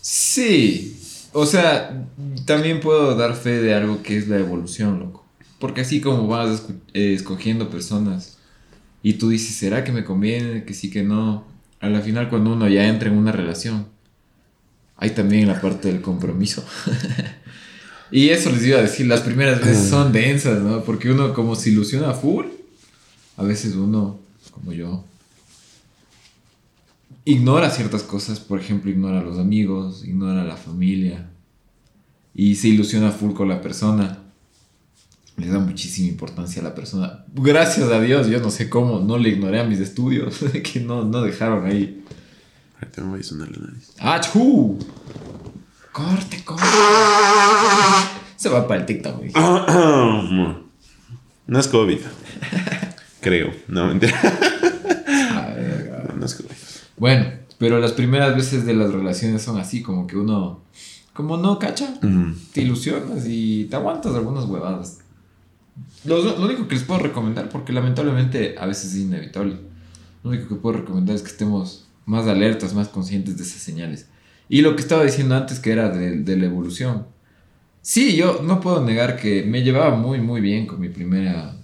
[0.00, 0.96] Sí.
[1.32, 2.08] O sea,
[2.44, 5.23] también puedo dar fe de algo que es la evolución, loco.
[5.64, 8.36] Porque así como vas eh, escogiendo personas
[9.02, 10.66] y tú dices, ¿será que me conviene?
[10.66, 11.46] Que sí, que no.
[11.80, 13.86] A la final, cuando uno ya entra en una relación,
[14.98, 16.62] hay también la parte del compromiso.
[18.10, 20.84] y eso les iba a decir, las primeras veces son densas, ¿no?
[20.84, 22.44] Porque uno como se ilusiona full,
[23.38, 25.02] a veces uno, como yo,
[27.24, 31.30] ignora ciertas cosas, por ejemplo, ignora a los amigos, ignora a la familia
[32.34, 34.23] y se ilusiona full con la persona.
[35.36, 37.24] Le da muchísima importancia a la persona.
[37.32, 40.38] Gracias a Dios, yo no sé cómo, no le ignoré a mis estudios,
[40.72, 42.04] que no, no dejaron ahí.
[42.80, 43.92] Ahorita me voy a sonar la nariz.
[43.98, 44.78] ¡Achú!
[45.92, 46.64] Corte, corte.
[48.36, 49.32] Se va para el TikTok, güey.
[51.46, 51.98] No es COVID.
[53.20, 53.52] Creo.
[53.68, 54.18] No, mentira.
[55.54, 56.48] Ver, No es COVID.
[56.96, 57.26] Bueno,
[57.58, 60.62] pero las primeras veces de las relaciones son así, como que uno,
[61.12, 61.98] como no cacha,
[62.52, 65.00] te ilusionas y te aguantas algunas huevadas.
[66.04, 69.56] Lo, lo único que les puedo recomendar, porque lamentablemente a veces es inevitable,
[70.22, 74.08] lo único que puedo recomendar es que estemos más alertas, más conscientes de esas señales.
[74.48, 77.06] Y lo que estaba diciendo antes, que era de, de la evolución.
[77.82, 81.56] Sí, yo no puedo negar que me llevaba muy, muy bien con mi primera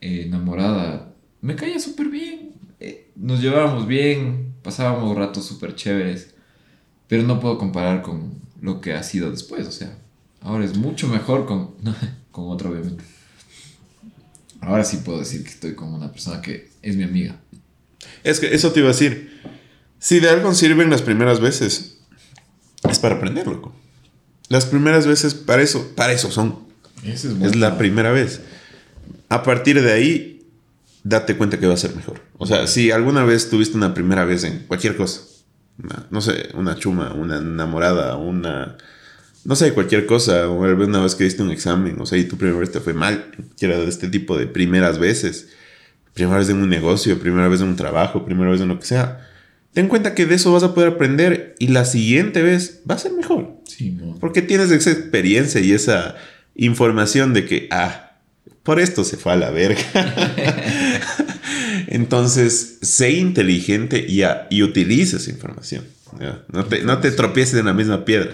[0.00, 1.14] eh, enamorada.
[1.40, 2.52] Me caía súper bien.
[2.80, 6.34] eh, nos llevábamos bien, pasábamos ratos súper chéveres.
[7.08, 9.66] Pero no puedo comparar con lo que ha sido después.
[9.66, 9.98] O sea,
[10.40, 11.74] ahora es mucho mejor con,
[12.32, 13.04] con otra, obviamente.
[14.60, 17.36] Ahora sí puedo decir que estoy con una persona que es mi amiga.
[18.24, 19.40] Es que eso te iba a decir.
[19.98, 21.98] Si de algo sirven las primeras veces,
[22.88, 23.74] es para aprender, loco.
[24.48, 26.58] Las primeras veces, para eso, para eso son.
[27.04, 28.40] Es, Es la primera vez.
[29.28, 30.46] A partir de ahí,
[31.04, 32.20] date cuenta que va a ser mejor.
[32.38, 35.20] O sea, si alguna vez tuviste una primera vez en cualquier cosa,
[35.82, 38.76] una- no sé, una chuma, una enamorada, una.
[39.48, 42.36] No sé, cualquier cosa, o una vez que diste un examen, o sea, y tu
[42.36, 45.48] primera vez te fue mal, cualquiera de este tipo de primeras veces,
[46.12, 48.84] primera vez en un negocio, primera vez en un trabajo, primera vez en lo que
[48.84, 49.26] sea,
[49.72, 52.98] ten cuenta que de eso vas a poder aprender y la siguiente vez va a
[52.98, 53.54] ser mejor.
[53.64, 53.96] Sí.
[54.20, 56.16] Porque tienes esa experiencia y esa
[56.54, 58.18] información de que, ah,
[58.64, 59.80] por esto se fue a la verga.
[61.86, 65.84] Entonces, sé inteligente y, a- y utiliza esa información.
[66.20, 66.44] ¿ya?
[66.52, 68.32] No te, no te tropieces en la misma piedra.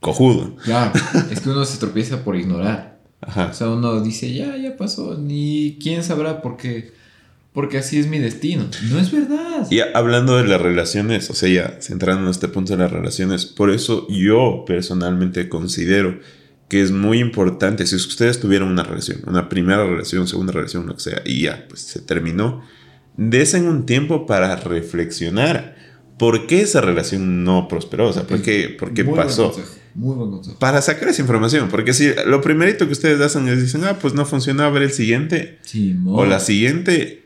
[0.00, 0.56] Cojudo.
[0.56, 0.92] Claro,
[1.30, 3.00] es que uno se tropieza por ignorar.
[3.20, 3.48] Ajá.
[3.50, 6.92] O sea, uno dice, ya, ya pasó, ni quién sabrá por qué,
[7.52, 8.68] porque así es mi destino.
[8.90, 9.66] No es verdad.
[9.70, 13.46] Y hablando de las relaciones, o sea, ya centrando en este punto de las relaciones,
[13.46, 16.20] por eso yo personalmente considero
[16.68, 20.94] que es muy importante, si ustedes tuvieron una relación, una primera relación, segunda relación, lo
[20.96, 22.62] que sea, y ya, pues se terminó,
[23.16, 25.76] desen un tiempo para reflexionar
[26.18, 29.54] por qué esa relación no prosperó, o sea, por qué, por qué pasó.
[29.96, 30.58] Muy buen consejo.
[30.58, 34.14] Para sacar esa información, porque si lo primerito que ustedes hacen es dicen, ah, pues
[34.14, 37.24] no funcionó, a ver el siguiente, Sí, o la siguiente,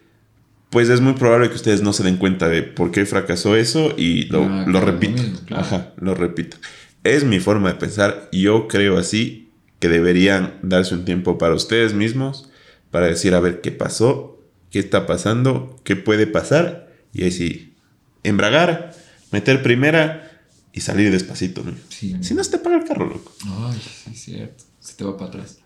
[0.70, 3.92] pues es muy probable que ustedes no se den cuenta de por qué fracasó eso
[3.96, 5.14] y lo, Ah, lo claro, lo repitan.
[5.24, 5.62] mismo, claro.
[5.64, 6.60] Ajá, lo repitan.
[7.02, 8.28] Es mi forma de pensar.
[8.30, 9.50] Yo creo así
[9.80, 12.50] que deberían darse un tiempo para ustedes mismos,
[12.90, 14.38] para decir, a ver qué pasó,
[14.70, 17.74] qué está pasando, qué puede pasar, y ahí sí,
[18.22, 18.94] embragar,
[19.32, 20.29] meter primera
[20.72, 21.62] y salir despacito.
[21.64, 21.72] ¿no?
[21.88, 22.16] Sí.
[22.20, 23.32] Si no, se te paga el carro, loco.
[23.44, 24.64] Ay, sí, cierto.
[24.80, 25.58] Se te va para atrás.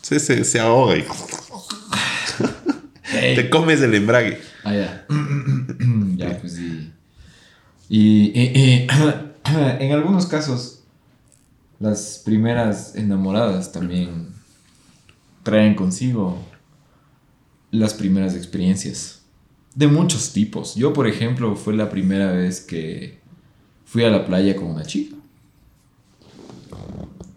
[0.00, 1.04] Se, se, se ahoga y
[3.34, 4.40] te comes el embrague.
[4.64, 5.06] Ah, ya.
[6.16, 6.90] ya, pues sí.
[7.88, 8.52] Y, y-
[8.84, 8.86] y
[9.80, 10.80] en algunos casos,
[11.78, 14.28] las primeras enamoradas también
[15.42, 16.38] traen consigo
[17.70, 19.22] las primeras experiencias
[19.74, 20.74] de muchos tipos.
[20.74, 23.20] Yo, por ejemplo, fue la primera vez que
[23.92, 25.14] fui a la playa con una chica.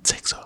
[0.03, 0.37] Sexo.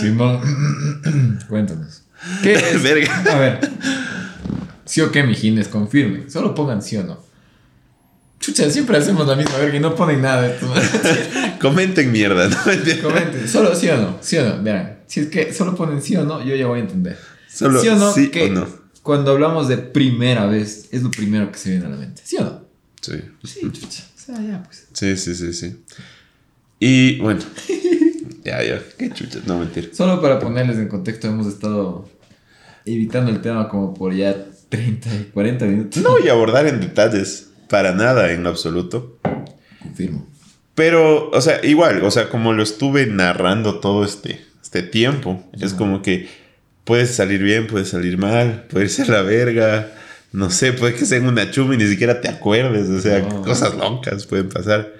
[0.00, 2.04] Simón, cuéntanos.
[2.40, 2.80] ¿Qué es?
[2.84, 3.24] Verga.
[3.32, 3.70] A ver.
[4.84, 5.66] ¿Sí o qué, mijines?
[5.66, 6.30] Confirmen.
[6.30, 7.18] Solo pongan sí o no.
[8.38, 10.72] Chucha, siempre hacemos la misma verga y no ponen nada de esto.
[11.60, 12.56] Comenten mierda, ¿no?
[13.02, 14.18] Comenten, solo sí o no.
[14.20, 14.62] Sí o no.
[14.62, 17.18] Verán, si es que solo ponen sí o no, yo ya voy a entender.
[17.52, 18.12] Solo ¿Sí o no?
[18.12, 18.79] sí que o no.
[19.10, 22.22] Cuando hablamos de primera vez, es lo primero que se viene a la mente.
[22.24, 22.60] ¿Sí o no?
[23.00, 23.14] Sí.
[23.42, 24.04] Sí, chucha.
[24.16, 24.86] O sea, ya, pues.
[24.92, 25.82] Sí, sí, sí, sí.
[26.78, 27.40] Y bueno.
[28.44, 28.80] ya, ya.
[28.96, 29.40] Qué chucha.
[29.46, 29.88] No, mentira.
[29.92, 32.08] Solo para ponerles en contexto, hemos estado
[32.84, 36.00] evitando el tema como por ya 30 y 40 minutos.
[36.04, 37.48] No voy a abordar en detalles.
[37.68, 39.18] Para nada, en lo absoluto.
[39.82, 40.24] Confirmo.
[40.76, 45.72] Pero, o sea, igual, o sea, como lo estuve narrando todo este, este tiempo, es
[45.72, 45.76] Ya.
[45.76, 46.28] como que
[46.90, 49.92] puede salir bien, puede salir mal, puede ser la verga,
[50.32, 53.20] no sé, puede que sea en una chuma y ni siquiera te acuerdes, o sea,
[53.20, 53.42] No.
[53.42, 54.92] cosas locas pueden pasar.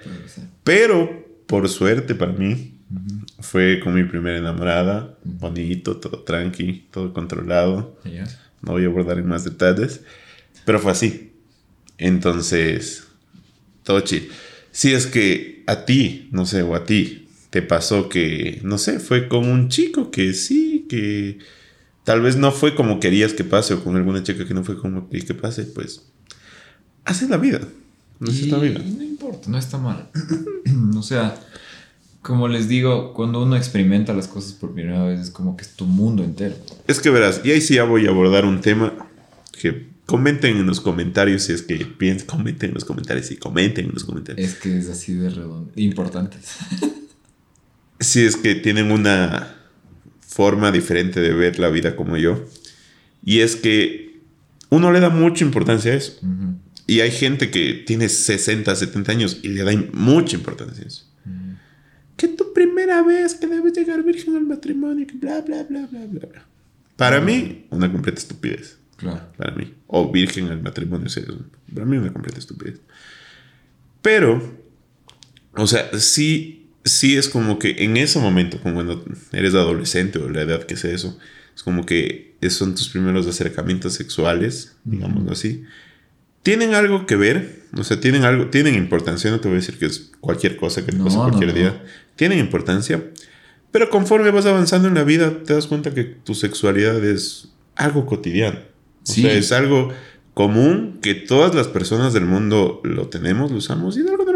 [0.63, 2.75] Pero, por suerte para mí,
[3.41, 7.99] fue con mi primera enamorada, bonito, todo tranqui, todo controlado.
[8.61, 9.99] No voy a abordar en más detalles,
[10.63, 11.33] pero fue así.
[11.97, 13.03] Entonces,
[13.83, 14.29] todo chill.
[14.71, 19.01] Si es que a ti, no sé, o a ti, te pasó que, no sé,
[19.01, 21.39] fue con un chico que sí, que
[22.03, 24.77] tal vez no fue como querías que pase, o con alguna chica que no fue
[24.77, 26.03] como querías que pase, pues,
[27.05, 27.61] así es la vida.
[28.21, 28.79] Así es la vida.
[28.79, 30.09] No importa, no está mal.
[30.95, 31.35] o sea,
[32.21, 35.71] como les digo, cuando uno experimenta las cosas por primera vez, es como que es
[35.71, 36.55] tu mundo entero.
[36.87, 38.93] Es que verás, y ahí sí ya voy a abordar un tema
[39.59, 43.85] que comenten en los comentarios si es que piensan, comenten en los comentarios y comenten
[43.85, 44.47] en los comentarios.
[44.47, 45.71] Es que es así de redondo.
[45.75, 46.57] Importantes.
[47.99, 49.60] si es que tienen una
[50.31, 52.45] forma diferente de ver la vida como yo.
[53.23, 54.19] Y es que
[54.69, 56.13] uno le da mucha importancia a eso.
[56.21, 56.55] Ujú,
[56.87, 61.05] Y hay gente que tiene 60, 70 años y le da mucha importancia a eso.
[61.25, 61.57] ujú.
[62.15, 66.05] Que tu primera vez que debes llegar virgen al matrimonio, que bla, bla, bla, bla,
[66.05, 66.45] bla, bla.
[66.95, 68.77] Para mí, una completa estupidez.
[68.97, 69.21] Claro.
[69.35, 69.73] Para mí.
[69.87, 71.07] O virgen al matrimonio,
[71.73, 72.79] para mí una completa estupidez.
[74.01, 74.41] Pero,
[75.55, 80.29] o sea, sí, sí es como que en ese momento, como cuando eres adolescente o
[80.29, 81.17] la edad que sea eso,
[81.55, 85.63] es como que esos son tus primeros acercamientos sexuales, digámoslo así.
[86.43, 89.77] Tienen algo que ver, o sea, tienen algo, tienen importancia, no te voy a decir
[89.77, 91.55] que es cualquier cosa que te No, pasa no, cualquier no.
[91.55, 91.83] día.
[92.15, 93.03] Tienen importancia,
[93.71, 98.05] pero conforme vas avanzando en la vida, te das cuenta que tu sexualidad es algo
[98.07, 98.59] cotidiano.
[98.59, 99.21] O Sí.
[99.21, 99.93] sea, es algo
[100.33, 104.30] común que todas las personas del mundo lo tenemos, lo usamos y algo normal.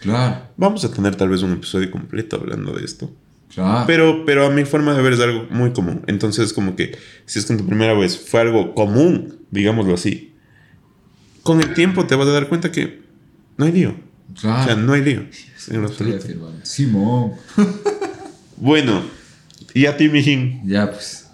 [0.00, 0.42] Claro.
[0.56, 3.10] Vamos a tener tal vez un episodio completo hablando de esto.
[3.54, 3.84] Claro.
[3.86, 6.02] Pero, pero a mi forma de ver es algo muy común.
[6.06, 10.34] Entonces, como que si es que en tu primera vez fue algo común, digámoslo así,
[11.42, 13.02] con el tiempo te vas a dar cuenta que
[13.56, 13.94] no hay lío.
[14.40, 14.62] claro.
[14.62, 15.24] O sea, no hay lío.
[15.68, 16.26] En absoluto.
[16.62, 17.32] Simón.
[18.56, 19.02] Bueno,
[19.74, 20.60] y a ti, mijín.
[20.64, 21.26] Ya, pues.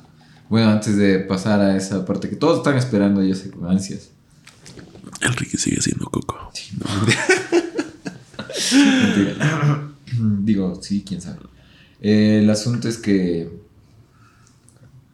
[0.49, 4.11] Bueno, antes de pasar a esa parte que todos están esperando, yo sé, con ansias.
[5.21, 6.51] Enrique sigue siendo coco.
[6.73, 7.21] Mentira.
[10.43, 11.39] Digo, sí, quién sabe.
[12.01, 13.49] El asunto es que.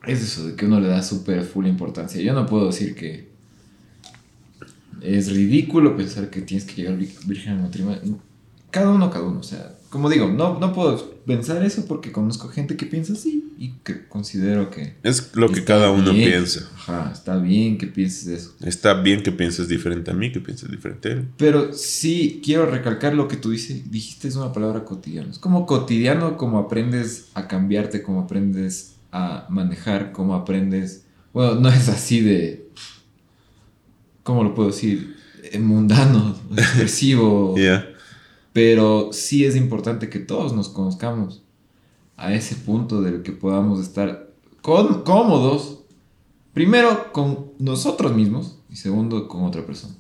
[0.07, 2.21] Es eso, de que uno le da súper full importancia.
[2.23, 3.29] Yo no puedo decir que.
[5.03, 8.19] Es ridículo pensar que tienes que llegar vir- virgen al matrimonio.
[8.71, 9.41] cada uno, cada uno.
[9.41, 13.51] O sea, como digo, no, no puedo pensar eso porque conozco gente que piensa así
[13.57, 14.93] y que considero que...
[15.03, 16.33] Es lo que cada uno bien.
[16.33, 16.69] piensa.
[16.75, 18.55] Ajá, está bien que pienses eso.
[18.61, 21.29] Está bien que pienses diferente a mí, que pienses diferente a él.
[21.39, 25.31] Pero sí quiero recalcar lo que tú dices, dijiste es una palabra cotidiana.
[25.31, 31.07] Es como cotidiano como aprendes a cambiarte, como aprendes a manejar, como aprendes...
[31.33, 32.69] Bueno, no es así de...
[34.23, 35.17] ¿Cómo lo puedo decir?
[35.43, 37.55] Eh, Mundano, expresivo.
[37.57, 37.96] Ya.
[38.57, 41.43] Pero sí es importante que todos nos conozcamos
[42.17, 44.31] a ese punto del que podamos estar
[44.63, 45.81] con- cómodos,
[46.55, 49.93] primero con nosotros mismos y segundo con otra persona.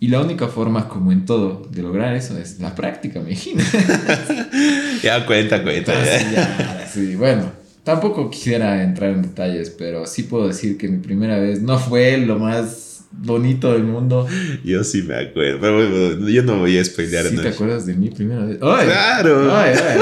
[0.00, 3.62] Y la única forma, como en todo, de lograr eso es la práctica, me imagino.
[5.02, 5.92] Ya, cuenta, cuenta.
[6.00, 7.52] Así ya, sí, bueno,
[7.84, 12.16] tampoco quisiera entrar en detalles, pero sí puedo decir que mi primera vez no fue
[12.16, 14.26] lo más bonito del mundo.
[14.64, 15.58] Yo sí me acuerdo.
[15.60, 17.26] Pero bueno, yo no voy a spoilear.
[17.26, 17.42] ¿Sí ¿no?
[17.42, 18.58] te acuerdas de mi primera vez?
[18.62, 18.86] ¡Ay!
[18.86, 19.56] Claro.
[19.56, 19.98] ¡Ay, ay!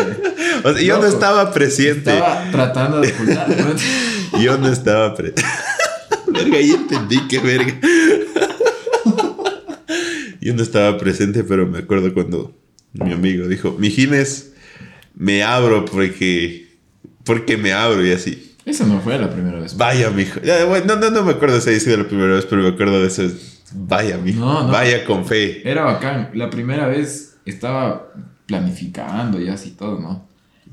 [0.65, 2.13] O sea, yo no estaba presente.
[2.13, 3.49] Estaba tratando de ocultar.
[3.49, 3.77] ¿no?
[4.43, 5.43] Yo no estaba presente.
[6.27, 7.81] verga, ya entendí que verga.
[10.41, 12.57] yo no estaba presente, pero me acuerdo cuando
[12.93, 14.53] mi amigo dijo, Mijines,
[15.15, 16.67] me abro porque,
[17.25, 18.56] porque me abro y así.
[18.67, 19.77] Eso no fue la primera vez.
[19.77, 20.41] Vaya, mijo.
[20.85, 23.07] No, no, no me acuerdo si haya sido la primera vez, pero me acuerdo de
[23.07, 23.23] eso.
[23.73, 24.41] Vaya, mijo.
[24.41, 24.73] No, no.
[24.73, 25.69] Vaya con fe.
[25.69, 26.31] Era bacán.
[26.35, 28.13] La primera vez estaba
[28.47, 30.27] planificando y así todo, ¿no?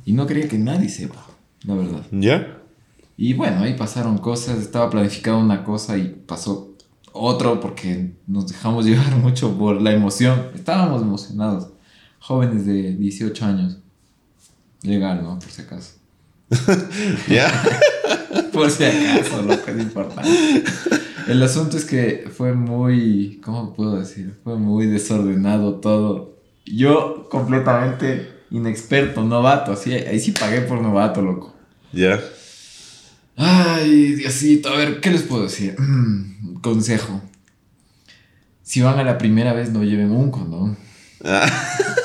[0.06, 1.24] Y no quería que nadie sepa,
[1.66, 2.02] la verdad.
[2.10, 2.58] ¿Ya?
[3.16, 4.58] Y bueno, ahí pasaron cosas.
[4.58, 6.74] Estaba planificando una cosa y pasó
[7.12, 10.48] otro porque nos dejamos llevar mucho por la emoción.
[10.56, 11.68] Estábamos emocionados.
[12.18, 13.78] Jóvenes de 18 años.
[14.82, 15.38] Legal, ¿no?
[15.38, 16.03] Por si acaso.
[17.28, 17.52] ¿Ya?
[18.52, 20.64] Por si acaso, loco, es importante.
[21.28, 24.36] El asunto es que fue muy, ¿cómo puedo decir?
[24.44, 26.38] Fue muy desordenado todo.
[26.66, 31.54] Yo completamente inexperto, novato, así, ahí sí pagué por novato, loco.
[31.92, 32.20] ¿Ya?
[33.36, 35.80] Ay, Diosito, a ver, ¿qué les puedo decir?
[35.80, 37.22] Mm, Consejo.
[38.62, 40.78] Si van a la primera vez, no lleven un condón.
[41.24, 41.46] Ah,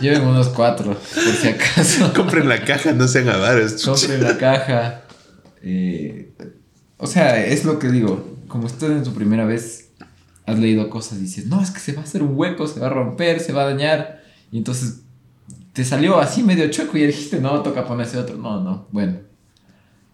[0.00, 2.12] Lleven unos cuatro, por si acaso.
[2.16, 3.84] compren la caja, no sean avaros.
[3.84, 5.02] Compren la caja.
[5.62, 6.32] Eh,
[6.96, 8.34] o sea, es lo que digo.
[8.48, 9.90] Como usted en su primera vez
[10.46, 12.80] has leído cosas y dices, no, es que se va a hacer un hueco, se
[12.80, 14.22] va a romper, se va a dañar.
[14.52, 15.00] Y entonces
[15.72, 18.36] te salió así medio chueco y dijiste, no, toca ponerse otro.
[18.36, 18.86] No, no.
[18.92, 19.18] Bueno,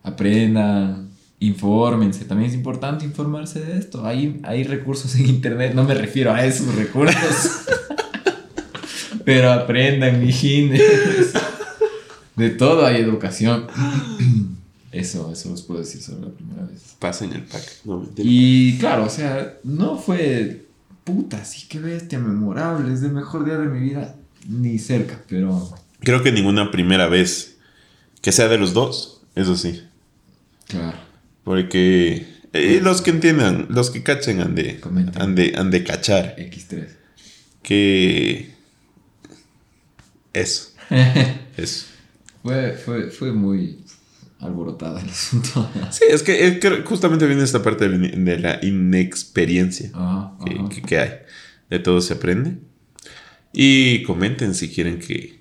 [0.03, 2.25] aprendan, infórmense.
[2.25, 4.07] También es importante informarse de esto.
[4.07, 7.67] Hay, hay recursos en internet, no me refiero a esos recursos.
[9.31, 10.83] Pero aprendan, mijines.
[12.37, 13.69] De todo hay educación.
[14.93, 16.97] Eso, eso les puedo decir sobre la primera vez.
[16.99, 17.63] Pasen el pack.
[17.85, 18.09] No.
[18.17, 20.67] Y claro, o sea, no fue
[21.05, 24.17] puta, sí que bestia, memorable, es el mejor día de mi vida,
[24.49, 27.59] ni cerca, pero Creo que ninguna primera vez
[28.21, 29.85] que sea de los dos, eso sí.
[30.67, 30.99] claro.
[31.45, 34.81] Porque eh, los que entiendan, los que cachen han de,
[35.15, 36.89] han de, han de cachar X3.
[37.63, 38.59] que
[40.33, 40.71] eso,
[41.57, 41.87] eso.
[42.43, 43.79] fue, fue, fue muy
[44.41, 45.69] alborotada el asunto.
[45.91, 49.91] Sí, es que, es que justamente viene esta parte de, la in- de la inexperiencia
[49.95, 50.69] Ajá, que, ajá.
[50.69, 51.11] que- que hay.
[51.69, 52.59] De todo se aprende.
[53.53, 55.41] Y comenten si quieren que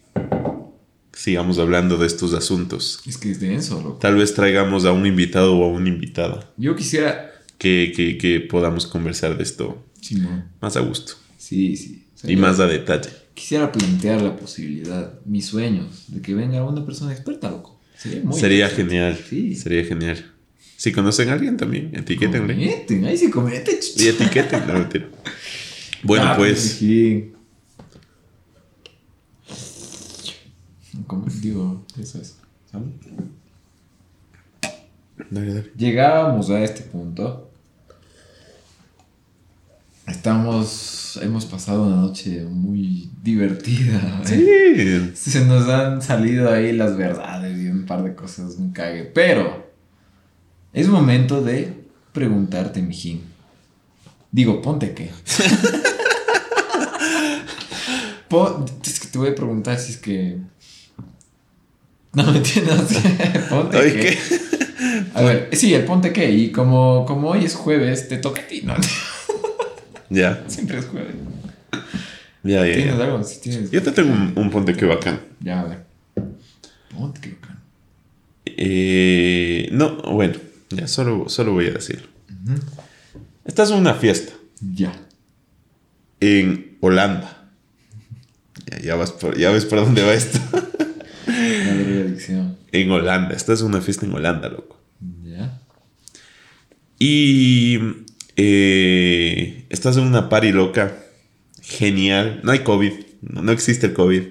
[1.13, 3.01] sigamos hablando de estos asuntos.
[3.05, 3.97] Es que es denso, loco.
[3.99, 7.31] Tal vez traigamos a un invitado o a una invitada Yo quisiera...
[7.57, 9.85] que, que- que podamos conversar de esto
[10.61, 12.05] más a gusto Sí, sí.
[12.23, 13.09] Y más a detalle.
[13.39, 17.79] Quisiera plantear la posibilidad, mis sueños, de que venga una persona experta, loco.
[17.97, 19.17] Sería muy Sería genial.
[19.29, 19.55] Sí.
[19.55, 20.33] Sería genial.
[20.75, 22.53] Si conocen a alguien también, etiquétenle.
[22.53, 23.77] Comenten, ahí sí comenten.
[23.95, 25.07] Y etiqueten, no mentira.
[26.03, 26.59] Bueno, Ah, pues.
[26.59, 27.31] sí.
[31.07, 32.35] Como digo, eso es.
[32.69, 32.87] ¿Salud?
[35.29, 35.71] Dale, dale.
[35.77, 37.48] Llegábamos a este punto.
[40.09, 41.19] Estamos.
[41.21, 44.21] Hemos pasado una noche muy divertida.
[44.29, 45.11] ¿eh?
[45.15, 45.31] Sí.
[45.31, 49.03] Se nos han salido ahí las verdades y un par de cosas, un cague.
[49.03, 49.71] Pero
[50.73, 51.73] es momento de
[52.13, 53.21] preguntarte, mijín.
[54.31, 55.09] Digo, ponte qué.
[58.29, 60.37] Pon- es que te voy a preguntar si es que.
[62.13, 62.99] No me entiendes.
[63.49, 63.99] ponte qué.
[63.99, 64.17] ¿qué?
[65.15, 66.31] A ver, sí, el ponte qué.
[66.31, 68.75] Y como, como hoy es jueves, te toca a ti, ¿no?
[70.09, 71.13] Ya, Siempre es jueves.
[72.43, 72.73] ya, ya.
[72.75, 73.03] ¿Tienes ya.
[73.03, 73.23] algo?
[73.23, 73.71] Sí, tienes.
[73.71, 75.19] Yo te tengo un, un ponte que bacán.
[75.39, 75.85] Ya, a ver.
[76.97, 77.59] Ponte qué bacán.
[78.45, 80.33] Eh, no, bueno,
[80.69, 82.07] ya solo, solo voy a decirlo.
[83.45, 84.33] Estás en una fiesta
[84.73, 84.91] Ya.
[86.19, 87.49] en Holanda.
[88.71, 90.39] ya, ya, vas por, ya ves por dónde va esto.
[91.27, 92.57] La drogadicción.
[92.71, 93.35] en Holanda.
[93.35, 94.77] Esta es una fiesta en Holanda, loco.
[95.23, 95.59] Ya.
[96.97, 97.77] Y
[98.41, 100.95] eh, estás en una party loca.
[101.61, 102.39] Genial.
[102.43, 102.93] No hay COVID.
[103.21, 104.23] No, no existe el COVID.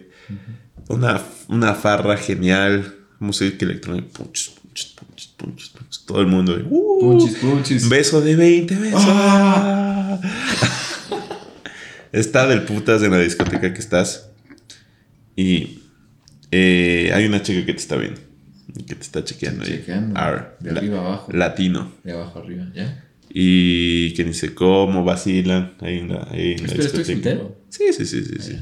[0.88, 2.94] una, una farra genial.
[3.18, 4.06] Música electrónica.
[4.12, 6.04] Punches, punches, punches, punches, punches.
[6.06, 6.56] Todo el mundo.
[6.70, 7.88] uh, Punchis, punchis.
[7.88, 8.96] Beso de 20, beso.
[9.00, 10.18] Ah.
[12.12, 14.30] Está del putas en la discoteca que estás.
[15.36, 15.80] Y
[16.50, 18.20] eh, hay una chica que te está viendo.
[18.86, 19.64] Que te está chequeando.
[19.64, 19.70] ahí.
[19.72, 20.18] Chequeando.
[20.18, 21.30] Ar, De la- arriba abajo.
[21.32, 21.92] Latino.
[22.04, 23.04] De abajo arriba, ¿ya?
[23.30, 27.42] Y que dice cómo vacilan ahí en la, ahí en la estoy discoteca.
[27.68, 28.36] Sí, sí, sí, sí.
[28.40, 28.56] sí.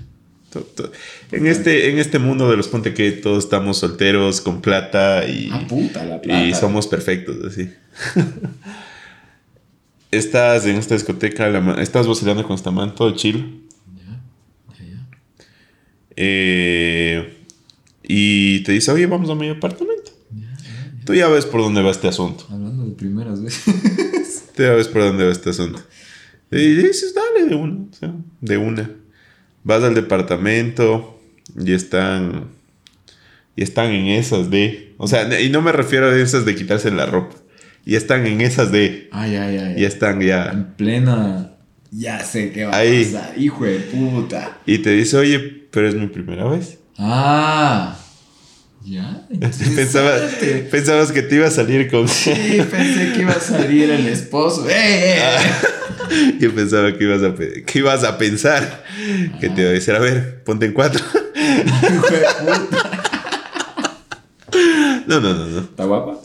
[0.50, 0.90] To-
[1.32, 5.50] En, este, en este mundo de los ponte que todos estamos solteros, con plata y,
[5.52, 6.44] Ah, puta, la plata.
[6.46, 7.68] y somos perfectos, así.
[10.10, 13.62] estás en esta discoteca, la estás vacilando con esta man, todo chill.
[13.96, 14.20] Ya,
[14.78, 15.06] ya, ya.
[16.16, 17.36] eh,
[18.02, 20.12] y te dice, oye, vamos a mi apartamento.
[21.04, 22.46] Tú ya ves por dónde va este asunto.
[22.50, 23.62] Hablando de primeras veces.
[24.56, 25.80] Tú ya ves por dónde va este asunto.
[26.50, 28.90] Y dices, dale de una, o sea, de una.
[29.62, 31.20] Vas al departamento
[31.58, 32.48] y están.
[33.54, 34.94] Y están en esas de.
[34.96, 37.36] O sea, y no me refiero a esas de quitarse la ropa.
[37.84, 39.08] Y están en esas de.
[39.12, 39.74] Ay, ay, ay.
[39.78, 40.50] Y están ya.
[40.50, 41.52] En plena.
[41.90, 43.02] Ya sé qué va Ahí.
[43.14, 43.38] a pasar.
[43.38, 44.58] Hijo de puta.
[44.66, 45.38] Y te dice, oye,
[45.70, 46.78] pero es mi primera vez.
[46.98, 47.96] Ah.
[48.86, 49.26] Ya.
[49.74, 50.68] Pensaba, interesante.
[50.70, 52.06] pensabas que te iba a salir con.
[52.06, 52.30] Sí,
[52.70, 54.68] pensé que iba a salir el esposo.
[54.68, 54.74] ¡Eh!
[54.74, 56.36] eh, eh!
[56.40, 58.84] Yo pensaba que ibas a, que ibas a pensar.
[59.40, 61.04] Que te iba a decir, a ver, ponte en cuatro.
[61.34, 61.66] De.
[65.06, 65.60] No, no, no, no.
[65.60, 66.18] ¿Está guapa?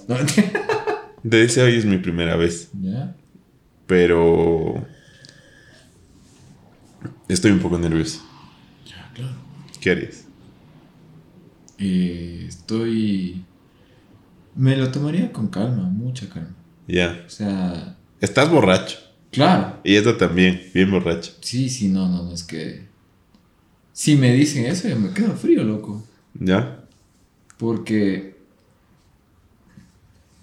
[1.29, 2.69] Te dice, hoy es mi primera vez.
[2.81, 3.15] ya.
[3.87, 4.87] Pero.
[7.27, 8.21] Estoy un poco nervioso.
[8.85, 9.35] Ya, claro.
[9.79, 10.20] ¿Qué harías?
[11.81, 13.43] Eh, estoy.
[14.55, 16.55] Me lo tomaría con calma, mucha calma.
[16.87, 17.23] Ya.
[17.25, 18.99] O sea, Estás borracho.
[19.31, 19.79] claro.
[19.83, 21.31] Y esta también, bien borracho.
[21.41, 22.85] Sí, sí, no, no, no, es que.
[23.93, 26.05] Si me dicen eso, ya me quedo frío, loco.
[26.39, 26.85] ¿Ya?
[27.57, 28.35] Porque.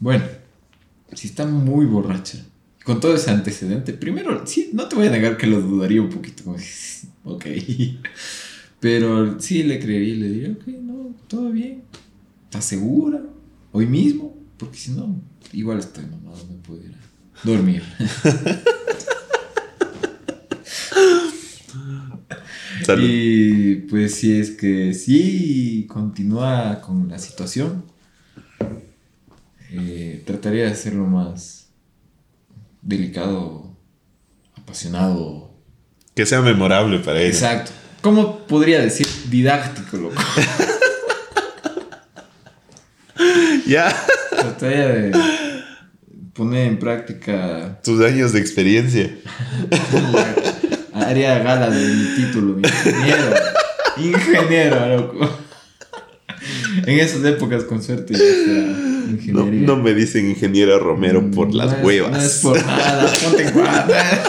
[0.00, 0.24] Bueno,
[1.12, 2.38] si está muy borracha,
[2.84, 6.08] con todo ese antecedente, primero, sí, no te voy a negar que lo dudaría un
[6.10, 6.44] poquito.
[6.44, 6.56] Como,
[7.24, 7.46] ok.
[8.80, 11.84] Pero sí le creería y le diría, ok, no, todo bien.
[12.44, 13.20] ¿Estás segura?
[13.72, 14.36] Hoy mismo.
[14.56, 15.20] Porque si no,
[15.52, 16.98] igual estoy mamado, me puedo ir a
[17.46, 17.82] dormir.
[22.84, 23.04] Salud.
[23.06, 27.84] Y pues si es que sí continúa con la situación,
[29.70, 31.68] eh, trataría de hacerlo más
[32.82, 33.76] delicado,
[34.56, 35.50] apasionado.
[36.14, 37.28] Que sea memorable para ella.
[37.28, 37.70] Exacto.
[38.00, 39.06] ¿Cómo podría decir?
[39.28, 40.16] Didáctico, loco.
[43.68, 43.94] Ya.
[44.30, 45.12] Trataría de
[46.32, 49.10] poner en práctica Tus años de experiencia.
[50.94, 53.34] la área gala de mi título, mi ingeniero.
[53.98, 55.38] Ingeniero, loco.
[56.86, 59.66] En esas épocas, con suerte, ya sea ingeniería.
[59.66, 62.10] no me dicen ingeniera Romero por las No es- huevas.
[62.12, 64.22] No es por nada, ponte guarda.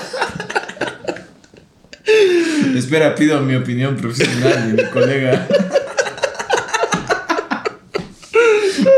[2.76, 5.48] Espera, pido mi opinión profesional de mi colega.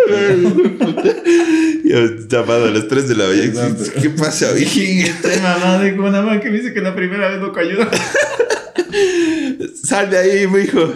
[0.07, 0.30] Yo
[2.29, 3.75] llamado a las 3 de la mañana.
[4.01, 4.99] ¿Qué pasa, Viking?
[5.01, 7.89] Estoy mamado con una mamá que me dice que la primera vez no ayuda.
[9.83, 10.93] Sal de ahí, mi hijo.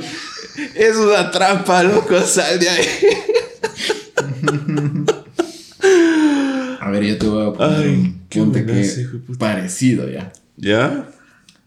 [0.74, 2.20] Es una trampa, loco.
[2.22, 2.86] Sal de ahí.
[6.80, 10.32] A ver, yo te voy a poner Ay, un buenazo, que hijo de parecido ya.
[10.58, 11.10] ¿Ya?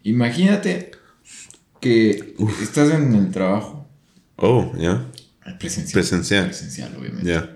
[0.04, 0.92] Imagínate
[1.80, 3.86] que estás en el trabajo
[4.36, 5.04] Oh, ya.
[5.58, 5.92] presencial.
[5.94, 6.44] Presencial.
[6.46, 7.28] Presencial, obviamente.
[7.28, 7.50] Ya.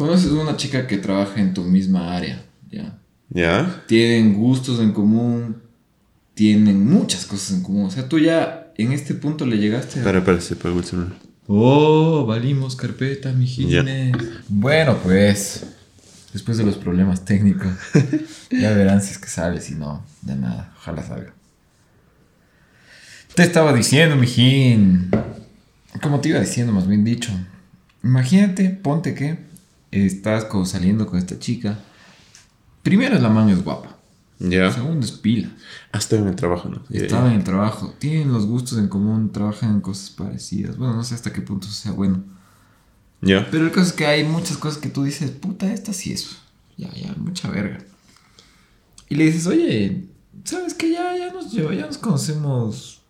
[0.00, 2.98] Conoces una chica que trabaja en tu misma área, ya.
[3.28, 3.84] ¿Ya?
[3.86, 5.60] Tienen gustos en común,
[6.32, 7.84] tienen muchas cosas en común.
[7.84, 10.04] O sea, tú ya en este punto le llegaste a...
[10.04, 11.12] Para, para, se apagó el celular.
[11.46, 14.16] Oh, valimos carpeta, mijines.
[14.48, 15.66] Bueno, pues,
[16.32, 17.70] después de los problemas técnicos,
[18.50, 21.34] ya verán si es que sale, si no, ya nada, ojalá salga.
[23.34, 25.10] Te estaba diciendo, mijín.
[26.00, 27.32] Como te iba diciendo, más bien dicho.
[28.02, 29.49] Imagínate, ponte que
[29.90, 31.78] estás como saliendo con esta chica.
[32.82, 33.96] Primero, la mano es guapa.
[34.38, 34.72] Ya.
[34.72, 35.50] Segundo, es pila.
[35.92, 36.82] Hasta en el trabajo, ¿no?
[36.90, 37.94] Estaba en el trabajo.
[37.98, 40.78] Tienen los gustos en común, trabajan en cosas parecidas.
[40.78, 42.22] Bueno, no sé hasta qué punto sea bueno.
[43.20, 43.46] Ya.
[43.50, 46.38] Pero el caso es que hay muchas cosas que tú dices, puta, esta sí es.
[46.78, 47.78] Ya, ya, mucha verga.
[49.10, 50.06] Y le dices, oye,
[50.44, 50.90] ¿sabes qué?
[50.92, 53.02] Ya, ya nos lleva, ya nos conocemos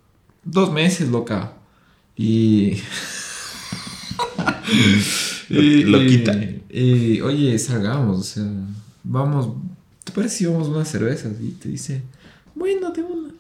[0.42, 1.52] dos meses, loca.
[2.16, 2.80] Y.
[5.48, 6.32] Lo- lo quita.
[6.72, 8.50] Y, oye, salgamos, o sea,
[9.02, 9.56] vamos.
[10.04, 11.32] ¿Te parece si vamos a unas cervezas?
[11.40, 12.02] Y te dice,
[12.54, 13.32] bueno, de una.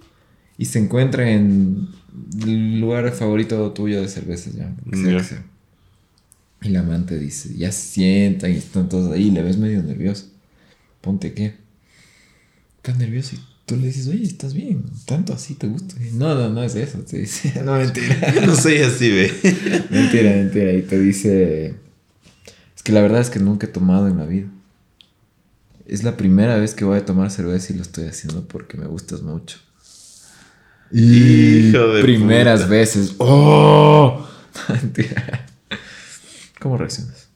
[0.58, 1.88] Y se encuentran en
[2.42, 4.74] el lugar favorito tuyo de cervezas, ya.
[5.22, 5.44] sea.
[6.62, 10.26] Y la amante dice, ya se sientan y están todos ahí, le ves medio nervioso.
[11.00, 11.54] Ponte qué.
[12.76, 15.94] Estás nervioso y tú le dices, oye, estás bien, tanto así te gusta.
[16.02, 17.52] Y, no, no, no es eso, te dice.
[17.64, 18.34] No, mentira.
[18.46, 19.32] no soy así, ve.
[19.90, 20.72] mentira, mentira.
[20.72, 21.74] Y te dice,
[22.80, 24.48] es que la verdad es que nunca he tomado en la vida.
[25.86, 28.86] Es la primera vez que voy a tomar cerveza y lo estoy haciendo porque me
[28.86, 29.58] gustas mucho.
[30.90, 32.70] Hijo de primeras puta.
[32.70, 33.14] veces.
[33.18, 34.26] ¡Oh!
[36.58, 37.28] ¿Cómo reaccionas?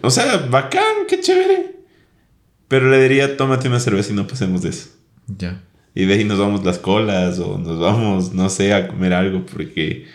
[0.00, 1.76] O sea, bacán, qué chévere.
[2.68, 4.88] Pero le diría, tómate una cerveza y no pasemos de eso.
[5.26, 5.62] Ya.
[5.94, 9.44] Y de ahí nos vamos las colas o nos vamos, no sé, a comer algo
[9.44, 10.06] porque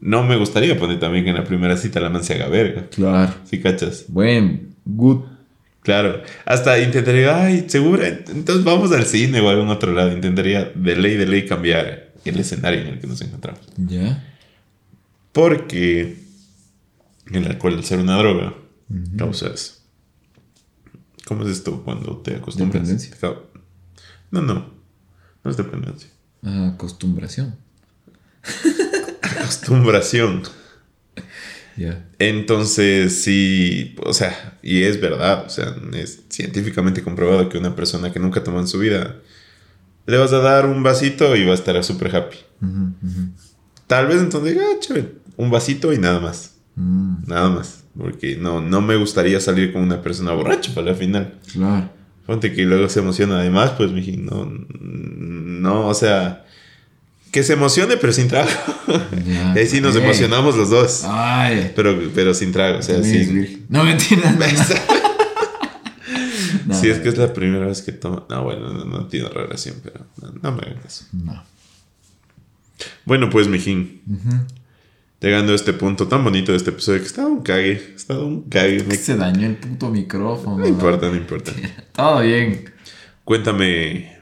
[0.00, 2.88] no me gustaría poner también que en la primera cita la man se haga verga.
[2.90, 3.34] Claro.
[3.44, 4.04] ¿Sí cachas?
[4.08, 5.24] Buen, good.
[5.82, 6.22] Claro.
[6.44, 10.12] Hasta intentaría, ay, seguro, entonces vamos al cine o a algún otro lado.
[10.12, 13.60] Intentaría de ley, de ley cambiar el escenario en el que nos encontramos.
[13.76, 14.34] Ya.
[15.32, 16.16] Porque
[17.30, 18.54] el alcohol, al ser una droga,
[19.16, 19.84] causas.
[21.24, 22.88] ¿Cómo es esto cuando te acostumbras?
[22.88, 23.36] Dependencia.
[24.30, 24.70] No, no.
[25.44, 26.10] No es dependencia.
[26.42, 27.56] Acostumbración.
[29.38, 30.42] Acostumbración.
[31.76, 32.06] Ya.
[32.18, 38.12] Entonces, sí, o sea, y es verdad, o sea, es científicamente comprobado que una persona
[38.12, 39.16] que nunca tomó en su vida,
[40.06, 42.36] le vas a dar un vasito y va a estar súper happy.
[43.86, 46.54] Tal vez entonces diga, ah, chévere, un vasito y nada más.
[46.76, 47.84] Mm, Nada más.
[47.96, 51.34] Porque no, no me gustaría salir con una persona borracha para la final.
[51.52, 51.90] claro.
[52.26, 56.44] Ponte que luego se emociona además, pues, miji, no, no, o sea,
[57.36, 58.48] que se emocione, pero sin trago.
[59.26, 59.52] Ya.
[59.52, 61.02] Ahí sí nos emocionamos los dos.
[61.04, 61.70] Ay.
[61.76, 63.66] Pero, pero sin trago, o sea, virgen.
[63.68, 64.30] No, mentira.
[64.30, 64.46] no, no.
[66.80, 68.24] Si es que es la primera vez que toma.
[68.30, 71.04] No, bueno, no, no tiene relación, pero no, no me hagan caso.
[71.12, 71.44] No.
[73.04, 74.00] Bueno, pues, mijín,
[75.20, 78.48] llegando a este punto tan bonito de este episodio, que estaba un cague, estaba un
[78.48, 78.82] cague.
[78.84, 80.56] me- Se dañó el puto micrófono.
[80.58, 81.52] No importa, no importa.
[81.92, 82.64] Todo bien.
[83.24, 84.16] Cuéntame,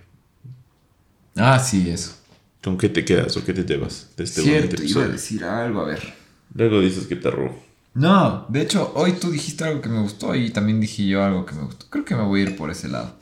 [1.37, 2.17] Ah, sí, eso.
[2.65, 5.45] ¿Con qué te quedas o qué te llevas de este bonito Cierto, iba a decir
[5.45, 6.15] algo, a ver.
[6.55, 7.63] Luego dices que te robo.
[7.93, 11.45] No, de hecho, hoy tú dijiste algo que me gustó y también dije yo algo
[11.45, 11.87] que me gustó.
[11.91, 13.17] Creo que me voy a ir por ese lado.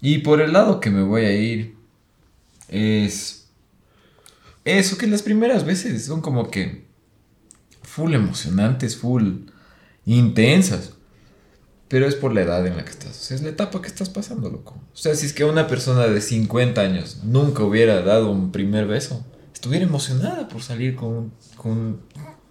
[0.00, 1.74] Y por el lado que me voy a ir
[2.68, 3.48] es
[4.64, 6.84] eso que las primeras veces son como que
[7.82, 9.46] full emocionantes, full
[10.04, 10.93] intensas.
[11.88, 13.10] Pero es por la edad en la que estás.
[13.10, 14.74] O sea, es la etapa que estás pasando, loco.
[14.92, 18.86] O sea, si es que una persona de 50 años nunca hubiera dado un primer
[18.86, 22.00] beso, estuviera emocionada por salir con, un- con un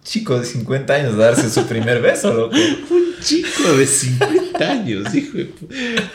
[0.04, 2.54] chico de 50 años a darse su primer beso, loco.
[2.90, 5.50] Un chico de 50 años, hijo de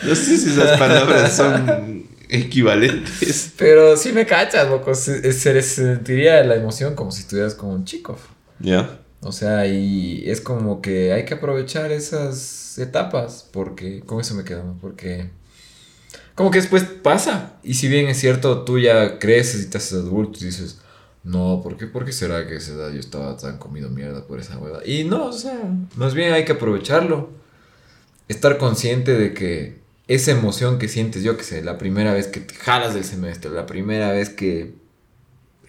[0.03, 3.53] No sé si esas palabras son equivalentes.
[3.57, 4.93] Pero sí me cachas, loco.
[4.93, 8.17] Se, se sentiría la emoción como si estuvieras con un chico.
[8.59, 8.99] ¿Ya?
[9.22, 14.43] O sea, y es como que hay que aprovechar esas etapas, porque con eso me
[14.45, 14.76] quedo.
[14.80, 15.30] Porque
[16.36, 19.93] como que después pasa, y si bien es cierto, tú ya creces y te haces
[19.93, 20.80] adulto y dices,
[21.24, 24.26] no, ¿por qué, ¿por qué será que a esa edad yo estaba tan comido mierda
[24.26, 24.86] por esa hueva?
[24.86, 25.59] Y no, o sea,
[25.95, 27.30] más bien hay que aprovecharlo,
[28.30, 32.39] estar consciente de que esa emoción que sientes, yo que sé, la primera vez que
[32.39, 34.80] te jalas del semestre, la primera vez que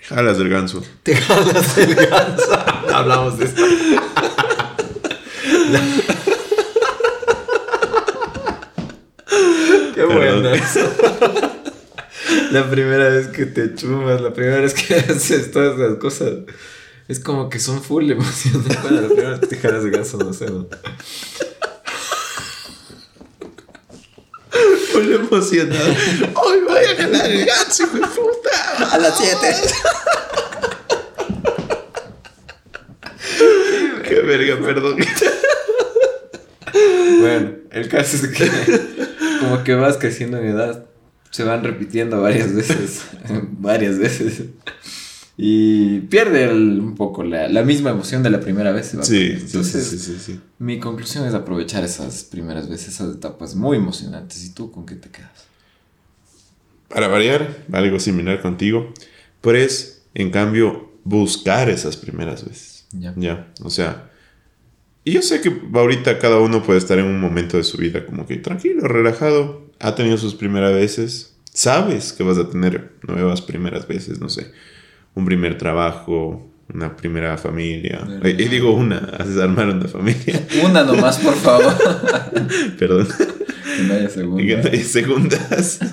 [0.02, 0.82] Jalas del ganso.
[1.02, 2.64] te jalas el ganso.
[2.94, 3.62] Hablamos de esto.
[9.94, 10.80] Qué bueno eso.
[12.52, 16.30] La primera vez que te chumas, la primera vez que haces todas esas cosas.
[17.08, 18.80] Es como que son full emociones.
[18.82, 20.46] Bueno, la primera vez que te jalas el ganso, no sé.
[20.46, 20.68] ¿no?
[24.94, 25.94] Muy emocionado.
[26.34, 28.92] ¡Hoy voy a ganar el ganso, hijo de puta!
[28.92, 29.36] A las 7.
[34.10, 34.96] ¡Qué verga, perdón!
[37.20, 38.48] Bueno, el caso es que
[39.40, 40.86] como que vas creciendo en edad,
[41.30, 43.02] se van repitiendo varias veces,
[43.58, 44.42] varias veces.
[45.36, 48.96] Y pierde el- un poco la, la misma emoción de la primera vez.
[48.98, 49.40] va Sí, perdiendo.
[49.40, 50.40] sí, Entonces, sí, sí, sí.
[50.58, 54.44] mi conclusión es aprovechar esas primeras veces, esas etapas muy emocionantes.
[54.44, 55.46] ¿Y tú con qué te quedas?
[56.88, 58.92] Para variar, algo similar contigo,
[59.40, 62.69] pero es, en cambio, buscar esas primeras veces.
[62.92, 63.12] Ya.
[63.16, 64.10] Ya, o sea,
[65.04, 68.04] y yo sé que ahorita cada uno puede estar en un momento de su vida
[68.04, 73.40] como que tranquilo, relajado, ha tenido sus primeras veces, sabes que vas a tener nuevas
[73.40, 74.52] primeras veces, no sé,
[75.14, 78.06] un primer trabajo, una primera familia.
[78.24, 80.46] Y digo una, haces armar una familia.
[80.64, 81.74] Una nomás, por favor.
[82.78, 83.08] Perdón.
[83.76, 85.80] que no haya que no hay segundas.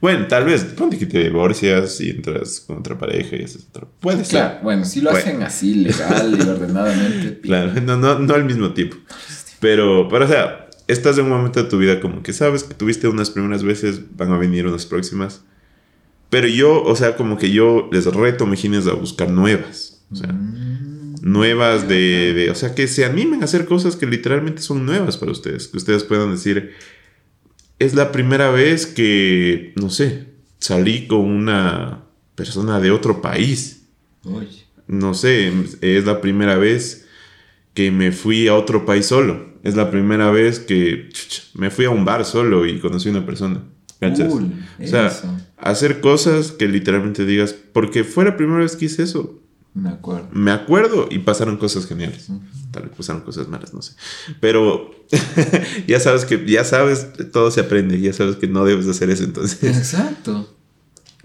[0.00, 3.86] Bueno, tal vez, ponte que te divorcias y entras con otra pareja y haces otra.
[4.00, 4.40] Puede ser.
[4.40, 5.26] Claro, bueno, si lo Bueno.
[5.26, 7.40] hacen así, legal y ordenadamente.
[7.42, 8.96] Claro, no, no, no al mismo tiempo.
[9.60, 12.72] Pero, pero, o sea, estás en un momento de tu vida como que sabes que
[12.74, 15.42] tuviste unas primeras veces, van a venir unas próximas.
[16.30, 20.02] Pero yo, o sea, como que yo les reto, Mejines, a buscar nuevas.
[20.10, 24.06] O sea, Mm, nuevas de, de- O sea, que se animen a hacer cosas que
[24.06, 25.68] literalmente son nuevas para ustedes.
[25.68, 26.72] Que ustedes puedan decir,
[27.80, 30.26] es la primera vez que, no sé,
[30.58, 32.04] salí con una
[32.34, 33.88] persona de otro país
[34.22, 34.46] Uy.
[34.86, 37.08] no sé, es la primera vez
[37.74, 39.50] que me fui a otro país solo.
[39.62, 41.08] Es la primera vez que
[41.54, 43.62] me fui a un bar solo y conocí a una persona.
[43.98, 44.32] ¿Cachas?
[44.32, 44.52] Cool,
[44.82, 45.36] o sea, eso.
[45.58, 49.40] hacer cosas que literalmente digas, porque fue la primera vez que hice eso.
[49.74, 50.28] Me acuerdo.
[50.32, 52.28] Me acuerdo y pasaron cosas geniales.
[52.72, 53.94] Tal vez pasaron cosas malas, no sé.
[54.40, 54.90] Pero
[55.86, 58.00] ya sabes que, ya sabes, todo se aprende.
[58.00, 59.62] Ya sabes que no debes de hacer eso entonces.
[59.62, 60.56] Exacto.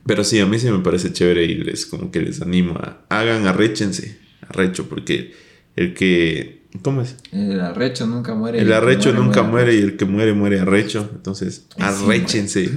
[0.05, 3.01] Pero sí, a mí sí me parece chévere y les como que les animo a
[3.09, 5.33] hagan arréchense, arrecho, porque
[5.75, 7.15] el que ¿cómo es?
[7.31, 8.59] El arrecho nunca muere.
[8.59, 9.71] El arrecho muere, nunca muere.
[9.71, 11.09] muere y el que muere muere arrecho.
[11.11, 12.69] Entonces, sí, arréchense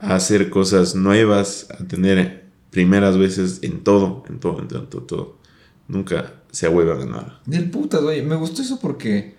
[0.00, 2.45] a hacer cosas nuevas, a tener
[2.76, 5.38] primeras veces en todo, en todo, en todo, en todo, todo.
[5.88, 7.40] Nunca se ahuevan a nada.
[7.46, 9.34] Del putas, oye, me gustó eso porque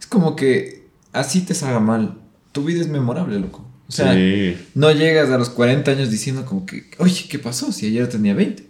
[0.00, 2.16] es como que así te salga mal.
[2.52, 3.68] Tu vida es memorable, loco.
[3.86, 4.56] O sea, sí.
[4.74, 8.32] no llegas a los 40 años diciendo como que, oye, ¿qué pasó si ayer tenía
[8.32, 8.66] 20?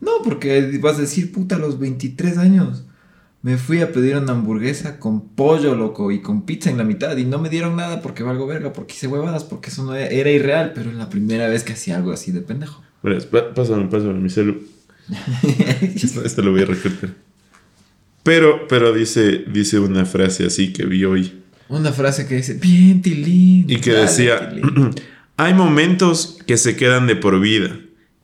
[0.00, 2.84] No, porque vas a decir, puta, a los 23 años
[3.42, 7.16] me fui a pedir una hamburguesa con pollo, loco, y con pizza en la mitad
[7.16, 10.06] y no me dieron nada porque valgo verga, porque hice huevadas, porque eso no era,
[10.06, 12.80] era irreal, pero es la primera vez que hacía algo así de pendejo.
[13.02, 13.18] Bueno,
[13.54, 14.62] pásame, pásame mi celu.
[15.94, 17.10] Esto, esto lo voy a recortar.
[18.22, 21.42] Pero, pero dice, dice una frase así que vi hoy.
[21.68, 23.64] Una frase que dice, bien, Tilín.
[23.68, 24.90] Y que dale, decía, Tilín".
[25.36, 27.78] hay momentos que se quedan de por vida.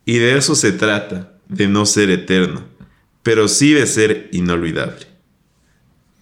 [0.05, 2.63] Y de eso se trata, de no ser eterno,
[3.23, 5.05] pero sí de ser inolvidable.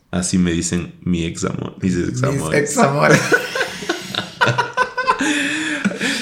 [0.10, 2.60] Así me dicen mi ex amor, mis ex Mis amores.
[2.62, 3.22] ex amores.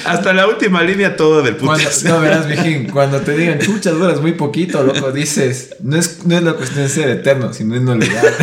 [0.05, 2.03] Hasta la última línea todo del Cuando, putas.
[2.03, 6.35] no, verás, mijín, cuando te digan chuchas duras muy poquito, loco, dices, no es, no
[6.35, 8.25] es la cuestión de ser eterno, sino en olvidar.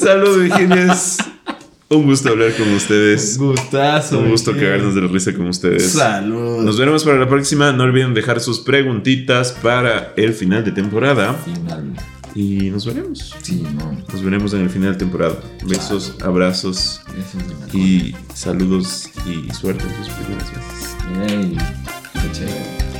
[0.00, 1.18] Salud, Virginias.
[1.88, 3.38] Un gusto hablar con ustedes.
[3.38, 4.18] Gustazo.
[4.18, 4.66] Un gusto mijín.
[4.66, 5.92] cagarnos de la risa con ustedes.
[5.92, 6.62] Salud.
[6.64, 7.72] Nos veremos para la próxima.
[7.72, 11.34] No olviden dejar sus preguntitas para el final de temporada.
[11.34, 11.94] Final.
[12.34, 13.34] Y nos veremos.
[13.42, 13.92] Sí, no.
[14.12, 15.36] Nos veremos en el final de temporada.
[15.64, 17.00] Besos, abrazos
[17.72, 20.96] y saludos y suerte en tus primeras veces.
[21.26, 22.93] Hey.